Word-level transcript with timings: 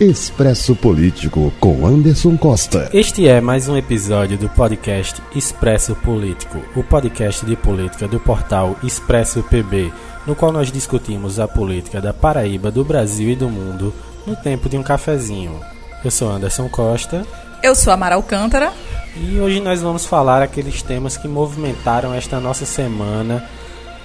Expresso 0.00 0.74
Político 0.74 1.52
com 1.60 1.86
Anderson 1.86 2.36
Costa. 2.36 2.90
Este 2.92 3.28
é 3.28 3.40
mais 3.40 3.68
um 3.68 3.76
episódio 3.76 4.36
do 4.36 4.48
podcast 4.48 5.22
Expresso 5.36 5.94
Político, 5.94 6.58
o 6.74 6.82
podcast 6.82 7.46
de 7.46 7.54
política 7.54 8.08
do 8.08 8.18
portal 8.18 8.76
Expresso 8.82 9.40
PB, 9.44 9.92
no 10.26 10.34
qual 10.34 10.50
nós 10.50 10.72
discutimos 10.72 11.38
a 11.38 11.46
política 11.46 12.00
da 12.00 12.12
Paraíba, 12.12 12.72
do 12.72 12.84
Brasil 12.84 13.30
e 13.30 13.36
do 13.36 13.48
mundo 13.48 13.94
no 14.26 14.34
tempo 14.34 14.68
de 14.68 14.76
um 14.76 14.82
cafezinho. 14.82 15.60
Eu 16.04 16.10
sou 16.10 16.28
Anderson 16.28 16.68
Costa. 16.68 17.24
Eu 17.62 17.76
sou 17.76 17.92
Amara 17.92 18.16
Alcântara. 18.16 18.72
E 19.16 19.38
hoje 19.38 19.60
nós 19.60 19.80
vamos 19.80 20.04
falar 20.04 20.42
aqueles 20.42 20.82
temas 20.82 21.16
que 21.16 21.28
movimentaram 21.28 22.12
esta 22.12 22.40
nossa 22.40 22.66
semana, 22.66 23.48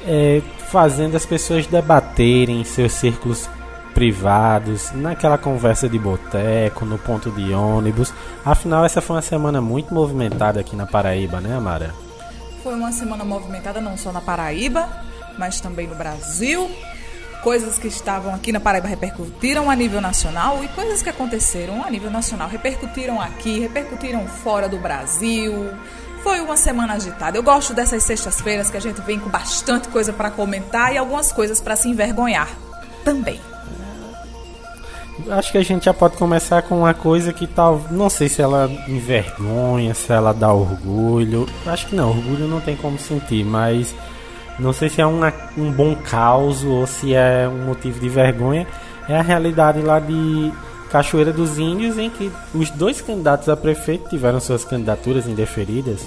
é, 0.05 0.39
fazendo 0.69 1.17
as 1.17 1.25
pessoas 1.25 1.65
debaterem 1.65 2.61
em 2.61 2.63
seus 2.63 2.91
círculos 2.91 3.49
privados, 4.00 4.93
naquela 4.93 5.38
conversa 5.38 5.89
de 5.89 5.99
boteco, 5.99 6.85
no 6.85 6.98
ponto 6.98 7.30
de 7.31 7.53
ônibus. 7.53 8.13
Afinal, 8.45 8.85
essa 8.85 9.02
foi 9.02 9.17
uma 9.17 9.22
semana 9.22 9.59
muito 9.59 9.94
movimentada 9.94 10.58
aqui 10.58 10.73
na 10.73 10.85
Paraíba, 10.85 11.41
né, 11.41 11.53
Amara? 11.53 11.94
Foi 12.63 12.75
uma 12.75 12.94
semana 12.94 13.25
movimentada 13.25 13.81
não 13.81 13.98
só 13.98 14.13
na 14.13 14.22
Paraíba, 14.22 14.88
mas 15.38 15.59
também 15.59 15.85
no 15.85 15.95
Brasil. 15.95 16.72
Coisas 17.44 17.77
que 17.77 17.89
estavam 17.89 18.34
aqui 18.34 18.53
na 18.53 18.62
Paraíba 18.62 18.88
repercutiram 18.88 19.70
a 19.70 19.75
nível 19.75 20.00
nacional 20.00 20.63
e 20.63 20.70
coisas 20.70 21.02
que 21.02 21.09
aconteceram 21.09 21.84
a 21.84 21.89
nível 21.89 22.09
nacional 22.09 22.47
repercutiram 22.47 23.20
aqui, 23.20 23.59
repercutiram 23.59 24.25
fora 24.30 24.70
do 24.70 24.77
Brasil. 24.77 25.73
Foi 26.23 26.39
uma 26.39 26.55
semana 26.55 26.94
agitada. 26.94 27.38
Eu 27.38 27.44
gosto 27.44 27.73
dessas 27.73 28.02
sextas-feiras 28.03 28.70
que 28.70 28.77
a 28.77 28.81
gente 28.81 29.02
vem 29.02 29.20
com 29.20 29.30
bastante 29.30 29.89
coisa 29.89 30.13
para 30.13 30.31
comentar 30.31 30.94
e 30.94 30.97
algumas 30.97 31.34
coisas 31.34 31.59
para 31.59 31.75
se 31.75 31.89
envergonhar 31.89 32.47
também. 33.03 33.48
Acho 35.30 35.52
que 35.52 35.58
a 35.58 35.64
gente 35.64 35.86
já 35.86 35.94
pode 35.94 36.18
começar 36.18 36.62
com 36.62 36.80
uma 36.80 36.94
coisa 36.94 37.34
que 37.34 37.46
tal. 37.46 37.81
Não 37.92 38.09
sei 38.09 38.30
se 38.30 38.42
ela 38.42 38.70
envergonha, 38.88 39.94
se 39.94 40.11
ela 40.11 40.34
dá 40.34 40.53
orgulho. 40.53 41.48
Acho 41.66 41.88
que 41.88 41.95
não, 41.95 42.09
orgulho 42.09 42.48
não 42.48 42.61
tem 42.61 42.76
como 42.76 42.98
sentir, 42.98 43.44
mas 43.44 43.94
não 44.58 44.73
sei 44.73 44.89
se 44.89 45.02
é 45.02 45.06
uma, 45.06 45.34
um 45.58 45.72
bom 45.72 45.95
caos 45.95 46.64
ou 46.64 46.86
se 46.86 47.14
é 47.14 47.48
um 47.48 47.66
motivo 47.66 48.00
de 48.00 48.09
vergonha. 48.09 48.67
É 49.08 49.17
a 49.17 49.22
realidade 49.22 49.81
lá 49.81 50.00
de 50.00 50.52
Cachoeira 50.92 51.31
dos 51.31 51.58
Índios, 51.58 51.98
em 51.98 52.09
que 52.09 52.31
os 52.54 52.70
dois 52.70 53.02
candidatos 53.02 53.48
a 53.50 53.56
prefeito 53.56 54.09
tiveram 54.09 54.39
suas 54.39 54.66
candidaturas 54.66 55.28
indeferidas. 55.28 56.06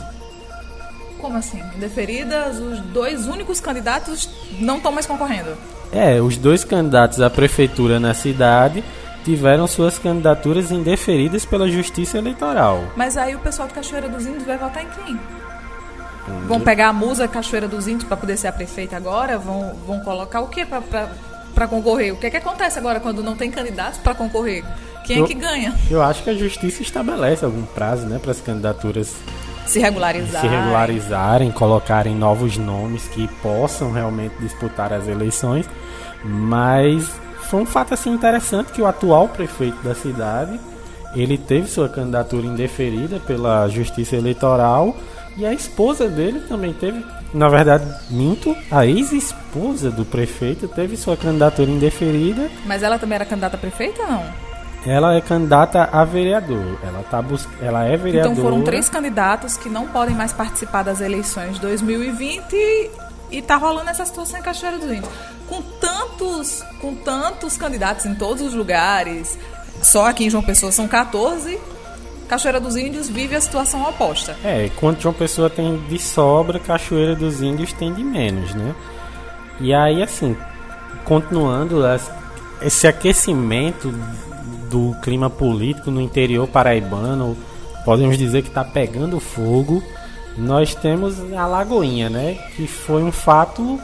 Como 1.18 1.36
assim? 1.36 1.62
Indeferidas, 1.76 2.58
os 2.58 2.80
dois 2.80 3.26
únicos 3.26 3.60
candidatos 3.60 4.28
não 4.58 4.76
estão 4.76 4.92
mais 4.92 5.06
concorrendo. 5.06 5.50
É, 5.92 6.20
os 6.20 6.36
dois 6.36 6.64
candidatos 6.64 7.20
à 7.20 7.30
prefeitura 7.30 8.00
na 8.00 8.12
cidade 8.14 8.82
tiveram 9.24 9.66
suas 9.66 9.98
candidaturas 9.98 10.70
indeferidas 10.70 11.44
pela 11.44 11.68
Justiça 11.68 12.18
Eleitoral. 12.18 12.84
Mas 12.96 13.16
aí 13.16 13.34
o 13.34 13.38
pessoal 13.38 13.68
de 13.68 13.74
Cachoeira 13.74 14.08
dos 14.08 14.26
Índios 14.26 14.44
vai 14.44 14.58
votar 14.58 14.82
em 14.82 14.88
quem? 14.88 15.14
Hum. 15.14 16.46
Vão 16.46 16.60
pegar 16.60 16.88
a 16.88 16.92
musa 16.92 17.26
Cachoeira 17.26 17.68
dos 17.68 17.86
Índios 17.86 18.04
para 18.04 18.16
poder 18.16 18.36
ser 18.36 18.48
a 18.48 18.52
prefeita 18.52 18.96
agora? 18.96 19.38
Vão, 19.38 19.74
vão 19.86 20.00
colocar 20.00 20.40
o 20.40 20.48
que 20.48 20.64
para 20.66 21.68
concorrer? 21.68 22.12
O 22.12 22.16
que, 22.16 22.26
é 22.26 22.30
que 22.30 22.36
acontece 22.36 22.78
agora 22.78 23.00
quando 23.00 23.22
não 23.22 23.36
tem 23.36 23.50
candidatos 23.50 23.98
para 23.98 24.14
concorrer? 24.14 24.64
Quem 25.04 25.18
eu, 25.18 25.24
é 25.24 25.26
que 25.28 25.34
ganha? 25.34 25.74
Eu 25.90 26.02
acho 26.02 26.22
que 26.22 26.30
a 26.30 26.34
justiça 26.34 26.82
estabelece 26.82 27.44
algum 27.44 27.64
prazo 27.64 28.06
né, 28.06 28.18
para 28.18 28.30
as 28.30 28.40
candidaturas 28.40 29.14
se 29.66 29.78
regularizarem. 29.78 30.50
se 30.50 30.56
regularizarem, 30.56 31.50
colocarem 31.50 32.14
novos 32.14 32.56
nomes 32.56 33.08
que 33.08 33.28
possam 33.42 33.92
realmente 33.92 34.34
disputar 34.40 34.92
as 34.92 35.08
eleições. 35.08 35.68
Mas 36.24 37.10
foi 37.52 37.60
um 37.60 37.66
fato 37.66 37.92
assim 37.92 38.08
interessante 38.08 38.72
que 38.72 38.80
o 38.80 38.86
atual 38.86 39.28
prefeito 39.28 39.76
da 39.82 39.94
cidade 39.94 40.58
ele 41.14 41.36
teve 41.36 41.68
sua 41.68 41.86
candidatura 41.86 42.46
indeferida 42.46 43.20
pela 43.20 43.68
Justiça 43.68 44.16
Eleitoral 44.16 44.96
e 45.36 45.44
a 45.44 45.52
esposa 45.52 46.08
dele 46.08 46.40
também 46.48 46.72
teve, 46.72 47.04
na 47.34 47.50
verdade, 47.50 47.84
minto, 48.08 48.56
a 48.70 48.86
ex-esposa 48.86 49.90
do 49.90 50.02
prefeito 50.02 50.66
teve 50.66 50.96
sua 50.96 51.14
candidatura 51.14 51.70
indeferida. 51.70 52.50
Mas 52.64 52.82
ela 52.82 52.98
também 52.98 53.16
era 53.16 53.26
candidata 53.26 53.58
a 53.58 53.60
prefeita 53.60 54.00
ou 54.00 54.08
não? 54.08 54.24
Ela 54.86 55.14
é 55.14 55.20
candidata 55.20 55.90
a 55.92 56.04
vereador. 56.06 56.78
Ela, 56.82 57.02
tá 57.10 57.20
bus... 57.20 57.46
ela 57.60 57.84
é 57.84 57.98
vereadora. 57.98 58.32
Então 58.32 58.42
foram 58.42 58.62
três 58.62 58.88
candidatos 58.88 59.58
que 59.58 59.68
não 59.68 59.86
podem 59.88 60.14
mais 60.14 60.32
participar 60.32 60.84
das 60.84 61.02
eleições 61.02 61.56
de 61.56 61.60
2020 61.60 62.90
e 63.32 63.42
tá 63.42 63.56
rolando 63.56 63.90
essa 63.90 64.04
situação 64.04 64.38
em 64.38 64.42
Cachoeira 64.42 64.78
dos 64.78 64.90
Índios. 64.90 65.12
Com 65.48 65.62
tantos, 65.62 66.62
com 66.80 66.94
tantos 66.94 67.56
candidatos 67.56 68.04
em 68.06 68.14
todos 68.14 68.42
os 68.42 68.54
lugares, 68.54 69.38
só 69.82 70.06
aqui 70.06 70.24
em 70.24 70.30
João 70.30 70.42
Pessoa 70.42 70.70
são 70.70 70.86
14. 70.86 71.58
Cachoeira 72.28 72.60
dos 72.60 72.76
Índios 72.76 73.08
vive 73.08 73.34
a 73.34 73.40
situação 73.40 73.82
oposta. 73.82 74.36
É, 74.44 74.66
enquanto 74.66 75.00
João 75.00 75.14
Pessoa 75.14 75.50
tem 75.50 75.78
de 75.88 75.98
sobra, 75.98 76.58
Cachoeira 76.58 77.16
dos 77.16 77.42
Índios 77.42 77.72
tem 77.72 77.92
de 77.92 78.04
menos, 78.04 78.54
né? 78.54 78.74
E 79.60 79.74
aí, 79.74 80.02
assim, 80.02 80.36
continuando, 81.04 81.82
esse 82.60 82.86
aquecimento 82.86 83.92
do 84.70 84.94
clima 85.02 85.28
político 85.28 85.90
no 85.90 86.00
interior 86.00 86.48
paraibano, 86.48 87.36
podemos 87.84 88.16
dizer 88.16 88.42
que 88.42 88.48
está 88.48 88.64
pegando 88.64 89.20
fogo 89.20 89.82
nós 90.36 90.74
temos 90.74 91.18
a 91.32 91.46
Lagoinha, 91.46 92.08
né? 92.08 92.38
Que 92.56 92.66
foi 92.66 93.02
um 93.02 93.12
fato 93.12 93.78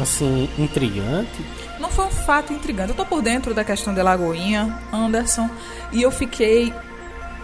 assim 0.00 0.48
intrigante. 0.58 1.44
Não 1.78 1.90
foi 1.90 2.06
um 2.06 2.10
fato 2.10 2.52
intrigante. 2.52 2.90
Eu 2.90 2.96
tô 2.96 3.04
por 3.04 3.22
dentro 3.22 3.54
da 3.54 3.64
questão 3.64 3.94
da 3.94 4.02
Lagoinha, 4.02 4.78
Anderson, 4.92 5.48
e 5.92 6.02
eu 6.02 6.10
fiquei 6.10 6.72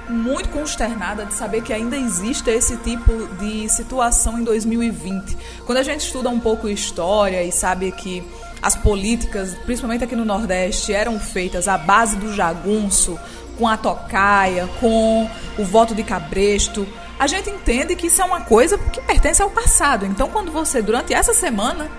muito 0.08 0.48
consternada 0.50 1.24
de 1.24 1.34
saber 1.34 1.62
que 1.62 1.72
ainda 1.72 1.96
existe 1.96 2.48
esse 2.50 2.76
tipo 2.76 3.26
de 3.38 3.68
situação 3.68 4.38
em 4.38 4.44
2020. 4.44 5.36
Quando 5.64 5.78
a 5.78 5.82
gente 5.82 6.00
estuda 6.00 6.28
um 6.28 6.38
pouco 6.38 6.68
história 6.68 7.42
e 7.42 7.50
sabe 7.50 7.90
que 7.92 8.22
as 8.62 8.76
políticas, 8.76 9.54
principalmente 9.64 10.04
aqui 10.04 10.16
no 10.16 10.24
Nordeste, 10.24 10.92
eram 10.92 11.18
feitas 11.18 11.68
à 11.68 11.76
base 11.76 12.16
do 12.16 12.32
jagunço, 12.32 13.18
com 13.58 13.66
a 13.66 13.76
tocaia, 13.76 14.68
com 14.80 15.28
o 15.58 15.64
voto 15.64 15.94
de 15.94 16.02
cabresto, 16.02 16.86
a 17.18 17.26
gente 17.26 17.48
entende 17.48 17.96
que 17.96 18.08
isso 18.08 18.20
é 18.20 18.24
uma 18.24 18.42
coisa 18.42 18.76
que 18.76 19.00
pertence 19.00 19.40
ao 19.42 19.50
passado. 19.50 20.04
Então, 20.04 20.28
quando 20.28 20.52
você, 20.52 20.82
durante 20.82 21.14
essa 21.14 21.32
semana, 21.32 21.90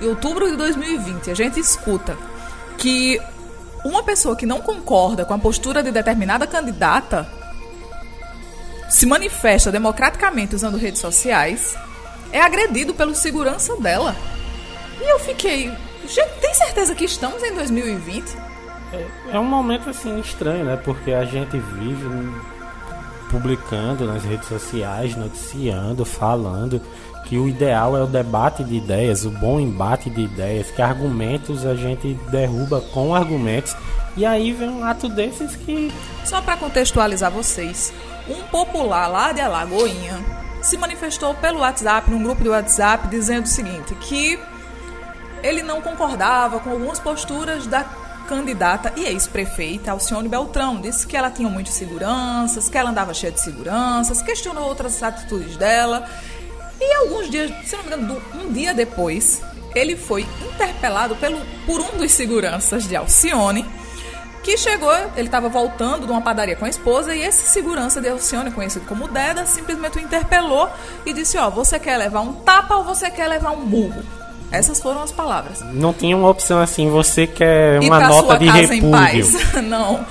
em 0.00 0.06
outubro 0.06 0.50
de 0.50 0.56
2020, 0.56 1.30
a 1.30 1.34
gente 1.34 1.60
escuta 1.60 2.16
que 2.78 3.20
uma 3.84 4.02
pessoa 4.02 4.34
que 4.34 4.46
não 4.46 4.60
concorda 4.60 5.24
com 5.24 5.34
a 5.34 5.38
postura 5.38 5.82
de 5.82 5.90
determinada 5.90 6.46
candidata 6.46 7.28
se 8.88 9.06
manifesta 9.06 9.72
democraticamente 9.72 10.54
usando 10.54 10.76
redes 10.76 11.00
sociais, 11.00 11.74
é 12.30 12.40
agredido 12.40 12.92
pelo 12.92 13.14
segurança 13.14 13.74
dela. 13.76 14.14
E 15.00 15.10
eu 15.10 15.18
fiquei, 15.18 15.72
gente, 16.06 16.40
tem 16.40 16.54
certeza 16.54 16.94
que 16.94 17.04
estamos 17.04 17.42
em 17.42 17.54
2020? 17.54 18.36
É, 18.92 19.06
é 19.32 19.38
um 19.38 19.44
momento 19.44 19.88
assim 19.88 20.20
estranho, 20.20 20.64
né? 20.64 20.76
Porque 20.76 21.12
a 21.12 21.24
gente 21.24 21.58
vive 21.58 22.06
publicando 23.32 24.06
nas 24.06 24.22
redes 24.22 24.46
sociais, 24.46 25.16
noticiando, 25.16 26.04
falando 26.04 26.80
que 27.24 27.38
o 27.38 27.48
ideal 27.48 27.96
é 27.96 28.02
o 28.02 28.06
debate 28.06 28.62
de 28.62 28.76
ideias, 28.76 29.24
o 29.24 29.30
bom 29.30 29.58
embate 29.58 30.10
de 30.10 30.20
ideias, 30.20 30.70
que 30.70 30.82
argumentos 30.82 31.64
a 31.64 31.74
gente 31.74 32.12
derruba 32.30 32.82
com 32.92 33.14
argumentos. 33.14 33.74
E 34.16 34.26
aí 34.26 34.52
vem 34.52 34.68
um 34.68 34.84
ato 34.84 35.08
desses 35.08 35.56
que. 35.56 35.90
Só 36.26 36.42
para 36.42 36.58
contextualizar 36.58 37.30
vocês, 37.30 37.92
um 38.28 38.42
popular 38.42 39.08
lá 39.08 39.32
de 39.32 39.40
Alagoinha 39.40 40.20
se 40.60 40.76
manifestou 40.76 41.34
pelo 41.34 41.60
WhatsApp, 41.60 42.10
num 42.10 42.22
grupo 42.22 42.44
do 42.44 42.50
WhatsApp, 42.50 43.08
dizendo 43.08 43.46
o 43.46 43.48
seguinte: 43.48 43.94
que 43.94 44.38
ele 45.42 45.62
não 45.62 45.80
concordava 45.80 46.60
com 46.60 46.70
algumas 46.70 46.98
posturas 46.98 47.66
da 47.66 47.82
candidata 48.22 48.92
e 48.96 49.04
ex-prefeita 49.04 49.90
Alcione 49.90 50.28
Beltrão. 50.28 50.80
Disse 50.80 51.06
que 51.06 51.16
ela 51.16 51.30
tinha 51.30 51.48
muitas 51.48 51.74
seguranças, 51.74 52.68
que 52.68 52.78
ela 52.78 52.90
andava 52.90 53.12
cheia 53.12 53.32
de 53.32 53.40
seguranças, 53.40 54.22
questionou 54.22 54.64
outras 54.64 55.02
atitudes 55.02 55.56
dela. 55.56 56.08
E 56.80 56.94
alguns 56.94 57.30
dias, 57.30 57.50
se 57.66 57.76
não 57.76 57.84
me 57.84 57.94
engano, 57.94 58.22
um 58.34 58.52
dia 58.52 58.74
depois, 58.74 59.42
ele 59.74 59.96
foi 59.96 60.26
interpelado 60.52 61.14
pelo, 61.16 61.40
por 61.66 61.80
um 61.80 61.98
dos 61.98 62.10
seguranças 62.12 62.88
de 62.88 62.96
Alcione, 62.96 63.64
que 64.42 64.56
chegou, 64.56 64.92
ele 65.16 65.28
estava 65.28 65.48
voltando 65.48 66.04
de 66.04 66.12
uma 66.12 66.20
padaria 66.20 66.56
com 66.56 66.64
a 66.64 66.68
esposa 66.68 67.14
e 67.14 67.22
esse 67.22 67.48
segurança 67.48 68.00
de 68.00 68.08
Alcione, 68.08 68.50
conhecido 68.50 68.84
como 68.86 69.06
Deda, 69.06 69.46
simplesmente 69.46 69.98
o 69.98 70.00
interpelou 70.00 70.68
e 71.06 71.12
disse: 71.12 71.38
Ó, 71.38 71.48
você 71.48 71.78
quer 71.78 71.96
levar 71.96 72.22
um 72.22 72.32
tapa 72.32 72.74
ou 72.74 72.84
você 72.84 73.08
quer 73.10 73.28
levar 73.28 73.52
um 73.52 73.64
burro? 73.64 74.02
Essas 74.52 74.80
foram 74.80 75.02
as 75.02 75.10
palavras. 75.10 75.64
Não 75.72 75.92
tinha 75.92 76.16
uma 76.16 76.28
opção 76.28 76.60
assim, 76.60 76.90
você 76.90 77.26
quer 77.26 77.80
uma 77.80 78.00
nota 78.00 78.38
de 78.38 78.46
repúdio. 78.50 79.26
Não. 79.64 80.04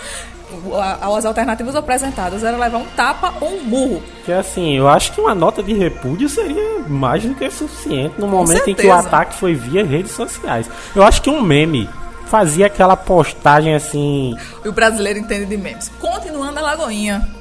As 1.01 1.25
alternativas 1.25 1.75
apresentadas 1.75 2.43
era 2.43 2.57
levar 2.57 2.77
um 2.77 2.85
tapa 2.85 3.33
ou 3.39 3.49
um 3.55 3.63
murro. 3.63 4.03
Que 4.25 4.33
assim, 4.33 4.75
eu 4.75 4.87
acho 4.89 5.13
que 5.13 5.21
uma 5.21 5.33
nota 5.33 5.63
de 5.63 5.73
repúdio 5.73 6.27
seria 6.27 6.79
mais 6.87 7.23
do 7.23 7.33
que 7.33 7.49
suficiente 7.49 8.15
no 8.19 8.27
momento 8.27 8.67
em 8.67 8.75
que 8.75 8.85
o 8.85 8.93
ataque 8.93 9.35
foi 9.35 9.53
via 9.53 9.85
redes 9.85 10.11
sociais. 10.11 10.69
Eu 10.95 11.03
acho 11.03 11.21
que 11.21 11.29
um 11.29 11.41
meme 11.41 11.87
fazia 12.25 12.65
aquela 12.65 12.97
postagem 12.97 13.75
assim. 13.75 14.35
E 14.63 14.67
o 14.67 14.73
brasileiro 14.73 15.19
entende 15.19 15.45
de 15.45 15.57
memes. 15.57 15.89
Continuando 15.99 16.59
a 16.59 16.61
Lagoinha. 16.61 17.40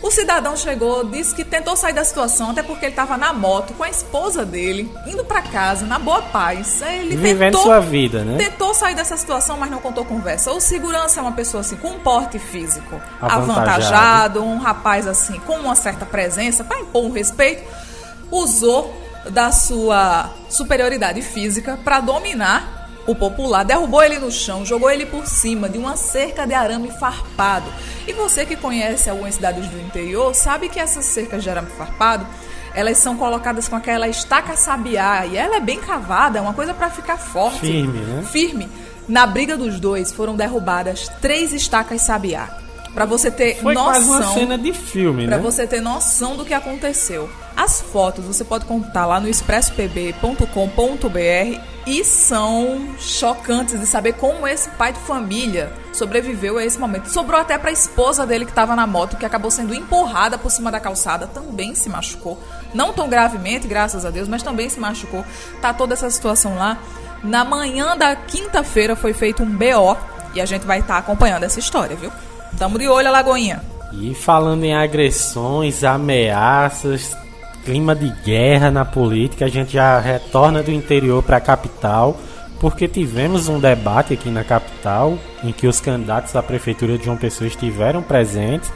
O 0.00 0.10
cidadão 0.10 0.56
chegou, 0.56 1.04
disse 1.04 1.34
que 1.34 1.44
tentou 1.44 1.76
sair 1.76 1.92
da 1.92 2.04
situação, 2.04 2.50
até 2.50 2.62
porque 2.62 2.84
ele 2.84 2.92
estava 2.92 3.16
na 3.16 3.32
moto 3.32 3.74
com 3.74 3.82
a 3.82 3.90
esposa 3.90 4.44
dele, 4.44 4.90
indo 5.06 5.24
para 5.24 5.42
casa, 5.42 5.84
na 5.86 5.98
boa 5.98 6.22
paz. 6.22 6.80
Ele 6.82 7.16
Vivendo 7.16 7.52
tentou, 7.52 7.62
sua 7.62 7.80
vida, 7.80 8.22
né? 8.24 8.36
Tentou 8.38 8.72
sair 8.74 8.94
dessa 8.94 9.16
situação, 9.16 9.56
mas 9.58 9.70
não 9.70 9.80
contou 9.80 10.04
conversa. 10.04 10.52
O 10.52 10.60
segurança 10.60 11.18
é 11.18 11.22
uma 11.22 11.32
pessoa 11.32 11.62
assim, 11.62 11.76
com 11.76 11.88
um 11.88 11.98
porte 11.98 12.38
físico 12.38 13.00
Avantajado. 13.20 13.52
avantajado, 13.52 14.44
um 14.44 14.58
rapaz 14.58 15.06
assim, 15.06 15.40
com 15.40 15.56
uma 15.56 15.74
certa 15.74 16.06
presença, 16.06 16.62
para 16.62 16.78
impor 16.78 17.04
um 17.04 17.10
respeito, 17.10 17.64
usou 18.30 18.94
da 19.30 19.50
sua 19.50 20.30
superioridade 20.48 21.20
física 21.22 21.76
para 21.84 22.00
dominar 22.00 22.77
o 23.08 23.14
popular, 23.14 23.64
derrubou 23.64 24.02
ele 24.02 24.18
no 24.18 24.30
chão, 24.30 24.66
jogou 24.66 24.90
ele 24.90 25.06
por 25.06 25.26
cima 25.26 25.66
de 25.66 25.78
uma 25.78 25.96
cerca 25.96 26.46
de 26.46 26.52
arame 26.52 26.90
farpado. 26.90 27.72
E 28.06 28.12
você 28.12 28.44
que 28.44 28.54
conhece 28.54 29.08
algumas 29.08 29.36
cidades 29.36 29.66
do 29.66 29.80
interior, 29.80 30.34
sabe 30.34 30.68
que 30.68 30.78
essas 30.78 31.06
cercas 31.06 31.42
de 31.42 31.48
arame 31.48 31.70
farpado, 31.70 32.26
elas 32.74 32.98
são 32.98 33.16
colocadas 33.16 33.66
com 33.66 33.76
aquela 33.76 34.06
estaca 34.08 34.54
sabiá 34.56 35.24
e 35.24 35.38
ela 35.38 35.56
é 35.56 35.60
bem 35.60 35.80
cavada, 35.80 36.38
é 36.38 36.42
uma 36.42 36.52
coisa 36.52 36.74
para 36.74 36.90
ficar 36.90 37.16
forte. 37.16 37.60
Firme, 37.60 37.98
né? 37.98 38.22
Firme. 38.30 38.68
Na 39.08 39.26
briga 39.26 39.56
dos 39.56 39.80
dois 39.80 40.12
foram 40.12 40.36
derrubadas 40.36 41.08
três 41.18 41.54
estacas 41.54 42.02
sabiá. 42.02 42.67
Para 42.98 43.06
você 43.06 43.30
ter 43.30 43.54
Foi 43.62 43.74
noção. 43.74 43.92
quase 43.92 44.10
uma 44.10 44.34
cena 44.34 44.58
de 44.58 44.72
filme, 44.72 45.24
Para 45.24 45.36
né? 45.36 45.42
você 45.42 45.68
ter 45.68 45.80
noção 45.80 46.36
do 46.36 46.44
que 46.44 46.52
aconteceu. 46.52 47.30
As 47.56 47.80
fotos 47.80 48.24
você 48.24 48.42
pode 48.42 48.64
contar 48.64 49.06
lá 49.06 49.20
no 49.20 49.28
expressopb.com.br 49.28 51.60
e 51.86 52.04
são 52.04 52.88
chocantes 52.98 53.78
de 53.78 53.86
saber 53.86 54.14
como 54.14 54.48
esse 54.48 54.68
pai 54.70 54.92
de 54.92 54.98
família 54.98 55.72
sobreviveu 55.92 56.58
a 56.58 56.64
esse 56.64 56.76
momento. 56.76 57.08
Sobrou 57.08 57.40
até 57.40 57.56
para 57.56 57.70
a 57.70 57.72
esposa 57.72 58.26
dele 58.26 58.44
que 58.44 58.50
estava 58.50 58.74
na 58.74 58.84
moto, 58.84 59.16
que 59.16 59.24
acabou 59.24 59.52
sendo 59.52 59.72
empurrada 59.72 60.36
por 60.36 60.50
cima 60.50 60.72
da 60.72 60.80
calçada, 60.80 61.28
também 61.28 61.76
se 61.76 61.88
machucou. 61.88 62.36
Não 62.74 62.92
tão 62.92 63.08
gravemente, 63.08 63.68
graças 63.68 64.04
a 64.04 64.10
Deus, 64.10 64.26
mas 64.26 64.42
também 64.42 64.68
se 64.68 64.80
machucou. 64.80 65.24
Tá 65.60 65.72
toda 65.72 65.94
essa 65.94 66.10
situação 66.10 66.56
lá. 66.56 66.78
Na 67.22 67.44
manhã 67.44 67.96
da 67.96 68.16
quinta-feira 68.16 68.96
foi 68.96 69.12
feito 69.12 69.44
um 69.44 69.56
BO 69.56 69.96
e 70.34 70.40
a 70.40 70.44
gente 70.44 70.66
vai 70.66 70.80
estar 70.80 70.98
acompanhando 70.98 71.44
essa 71.44 71.60
história, 71.60 71.94
viu? 71.94 72.10
Tamo 72.56 72.78
de 72.78 72.88
olho, 72.88 73.10
Lagoinha. 73.10 73.62
E 73.92 74.14
falando 74.14 74.64
em 74.64 74.74
agressões, 74.74 75.82
ameaças, 75.82 77.16
clima 77.64 77.94
de 77.94 78.08
guerra 78.24 78.70
na 78.70 78.84
política, 78.84 79.46
a 79.46 79.48
gente 79.48 79.72
já 79.72 79.98
retorna 79.98 80.62
do 80.62 80.70
interior 80.70 81.22
para 81.22 81.38
a 81.38 81.40
capital, 81.40 82.16
porque 82.60 82.86
tivemos 82.86 83.48
um 83.48 83.58
debate 83.58 84.14
aqui 84.14 84.30
na 84.30 84.44
capital 84.44 85.18
em 85.42 85.52
que 85.52 85.66
os 85.66 85.80
candidatos 85.80 86.34
à 86.36 86.42
prefeitura 86.42 86.98
de 86.98 87.04
João 87.04 87.16
Pessoa 87.16 87.48
estiveram 87.48 88.02
presentes 88.02 88.72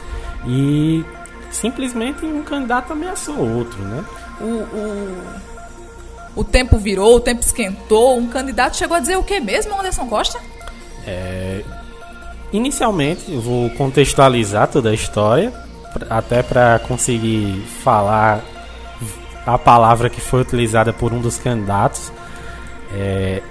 e 0.46 1.04
simplesmente 1.50 2.24
um 2.24 2.42
candidato 2.42 2.92
ameaçou 2.92 3.38
outro, 3.38 3.78
né? 3.82 4.04
o, 4.40 4.44
o, 4.44 6.40
o 6.40 6.44
tempo 6.44 6.78
virou, 6.78 7.16
o 7.16 7.20
tempo 7.20 7.40
esquentou. 7.40 8.16
Um 8.16 8.26
candidato 8.26 8.76
chegou 8.76 8.96
a 8.96 9.00
dizer 9.00 9.16
o 9.16 9.22
que 9.22 9.40
mesmo, 9.40 9.78
Anderson 9.78 10.06
Costa? 10.06 10.38
Inicialmente, 12.52 13.32
eu 13.32 13.40
vou 13.40 13.70
contextualizar 13.70 14.68
toda 14.68 14.90
a 14.90 14.94
história, 14.94 15.52
até 16.10 16.42
para 16.42 16.78
conseguir 16.80 17.62
falar 17.82 18.44
a 19.46 19.58
palavra 19.58 20.10
que 20.10 20.20
foi 20.20 20.42
utilizada 20.42 20.92
por 20.92 21.12
um 21.12 21.20
dos 21.20 21.38
candidatos. 21.38 22.12
É, 22.94 23.42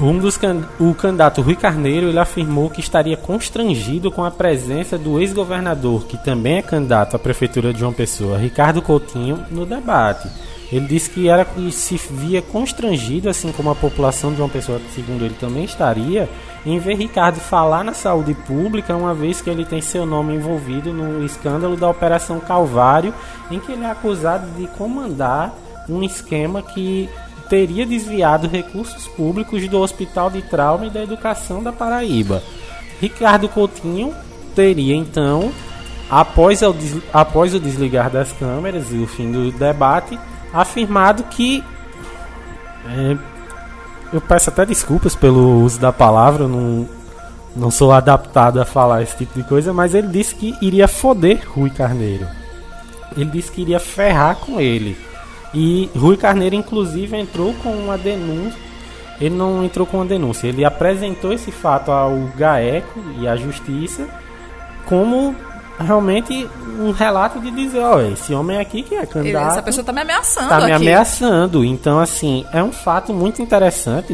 um 0.00 0.18
dos 0.18 0.36
can- 0.36 0.64
o 0.80 0.94
candidato 0.94 1.42
Rui 1.42 1.54
Carneiro 1.54 2.08
ele 2.08 2.18
afirmou 2.18 2.70
que 2.70 2.80
estaria 2.80 3.16
constrangido 3.16 4.10
com 4.10 4.24
a 4.24 4.30
presença 4.30 4.98
do 4.98 5.20
ex-governador, 5.20 6.06
que 6.06 6.16
também 6.16 6.56
é 6.58 6.62
candidato 6.62 7.14
à 7.14 7.18
prefeitura 7.18 7.72
de 7.72 7.80
João 7.80 7.92
Pessoa, 7.92 8.38
Ricardo 8.38 8.82
Coutinho, 8.82 9.44
no 9.50 9.64
debate. 9.66 10.28
Ele 10.70 10.86
disse 10.86 11.10
que 11.10 11.28
era 11.28 11.44
que 11.44 11.70
se 11.70 12.00
via 12.10 12.40
constrangido, 12.40 13.28
assim 13.28 13.52
como 13.52 13.70
a 13.70 13.74
população 13.74 14.30
de 14.30 14.38
João 14.38 14.48
Pessoa, 14.48 14.80
segundo 14.94 15.22
ele 15.24 15.34
também 15.38 15.64
estaria, 15.64 16.28
em 16.64 16.78
ver 16.78 16.94
Ricardo 16.96 17.36
falar 17.38 17.84
na 17.84 17.92
saúde 17.92 18.32
pública, 18.32 18.96
uma 18.96 19.12
vez 19.12 19.42
que 19.42 19.50
ele 19.50 19.66
tem 19.66 19.82
seu 19.82 20.06
nome 20.06 20.34
envolvido 20.34 20.90
no 20.92 21.24
escândalo 21.24 21.76
da 21.76 21.90
Operação 21.90 22.40
Calvário, 22.40 23.12
em 23.50 23.60
que 23.60 23.72
ele 23.72 23.84
é 23.84 23.90
acusado 23.90 24.46
de 24.56 24.66
comandar 24.68 25.54
um 25.88 26.02
esquema 26.02 26.62
que 26.62 27.08
teria 27.52 27.84
desviado 27.84 28.48
recursos 28.48 29.06
públicos 29.08 29.68
do 29.68 29.78
Hospital 29.78 30.30
de 30.30 30.40
Trauma 30.40 30.86
e 30.86 30.90
da 30.90 31.02
Educação 31.02 31.62
da 31.62 31.70
Paraíba. 31.70 32.42
Ricardo 32.98 33.46
Coutinho 33.46 34.14
teria 34.54 34.96
então, 34.96 35.52
após 36.08 36.62
o, 36.62 36.74
após 37.12 37.54
o 37.54 37.60
desligar 37.60 38.08
das 38.08 38.32
câmeras 38.32 38.90
e 38.90 38.96
o 38.96 39.06
fim 39.06 39.30
do 39.30 39.52
debate, 39.52 40.18
afirmado 40.50 41.24
que. 41.24 41.62
é, 42.88 43.18
eu 44.14 44.20
peço 44.22 44.48
até 44.48 44.64
desculpas 44.64 45.14
pelo 45.14 45.62
uso 45.62 45.78
da 45.78 45.92
palavra, 45.92 46.48
não, 46.48 46.88
não 47.54 47.70
sou 47.70 47.92
adaptado 47.92 48.62
a 48.62 48.64
falar 48.64 49.02
esse 49.02 49.18
tipo 49.18 49.38
de 49.38 49.46
coisa, 49.46 49.74
mas 49.74 49.94
ele 49.94 50.08
disse 50.08 50.34
que 50.34 50.56
iria 50.62 50.88
foder 50.88 51.42
Rui 51.46 51.68
Carneiro. 51.68 52.26
Ele 53.14 53.28
disse 53.28 53.52
que 53.52 53.60
iria 53.60 53.78
ferrar 53.78 54.36
com 54.36 54.58
ele. 54.58 55.11
E 55.54 55.90
Rui 55.96 56.16
Carneiro, 56.16 56.54
inclusive, 56.54 57.16
entrou 57.16 57.52
com 57.62 57.70
uma 57.70 57.98
denúncia. 57.98 58.58
Ele 59.20 59.34
não 59.34 59.64
entrou 59.64 59.86
com 59.86 59.98
uma 59.98 60.06
denúncia, 60.06 60.48
ele 60.48 60.64
apresentou 60.64 61.32
esse 61.32 61.52
fato 61.52 61.92
ao 61.92 62.12
GAECO 62.36 63.00
e 63.20 63.28
à 63.28 63.36
Justiça 63.36 64.08
como 64.86 65.34
realmente 65.78 66.48
um 66.80 66.90
relato 66.90 67.38
de 67.38 67.50
dizer: 67.50 67.80
ó, 67.80 68.00
esse 68.00 68.34
homem 68.34 68.58
aqui 68.58 68.82
que 68.82 68.94
é 68.96 69.06
candidato. 69.06 69.50
Essa 69.52 69.62
pessoa 69.62 69.84
tá 69.84 69.92
me 69.92 70.00
ameaçando 70.00 70.48
Tá 70.48 70.56
aqui. 70.56 70.66
me 70.66 70.72
ameaçando. 70.72 71.64
Então, 71.64 72.00
assim, 72.00 72.44
é 72.52 72.62
um 72.62 72.72
fato 72.72 73.12
muito 73.12 73.40
interessante. 73.40 74.12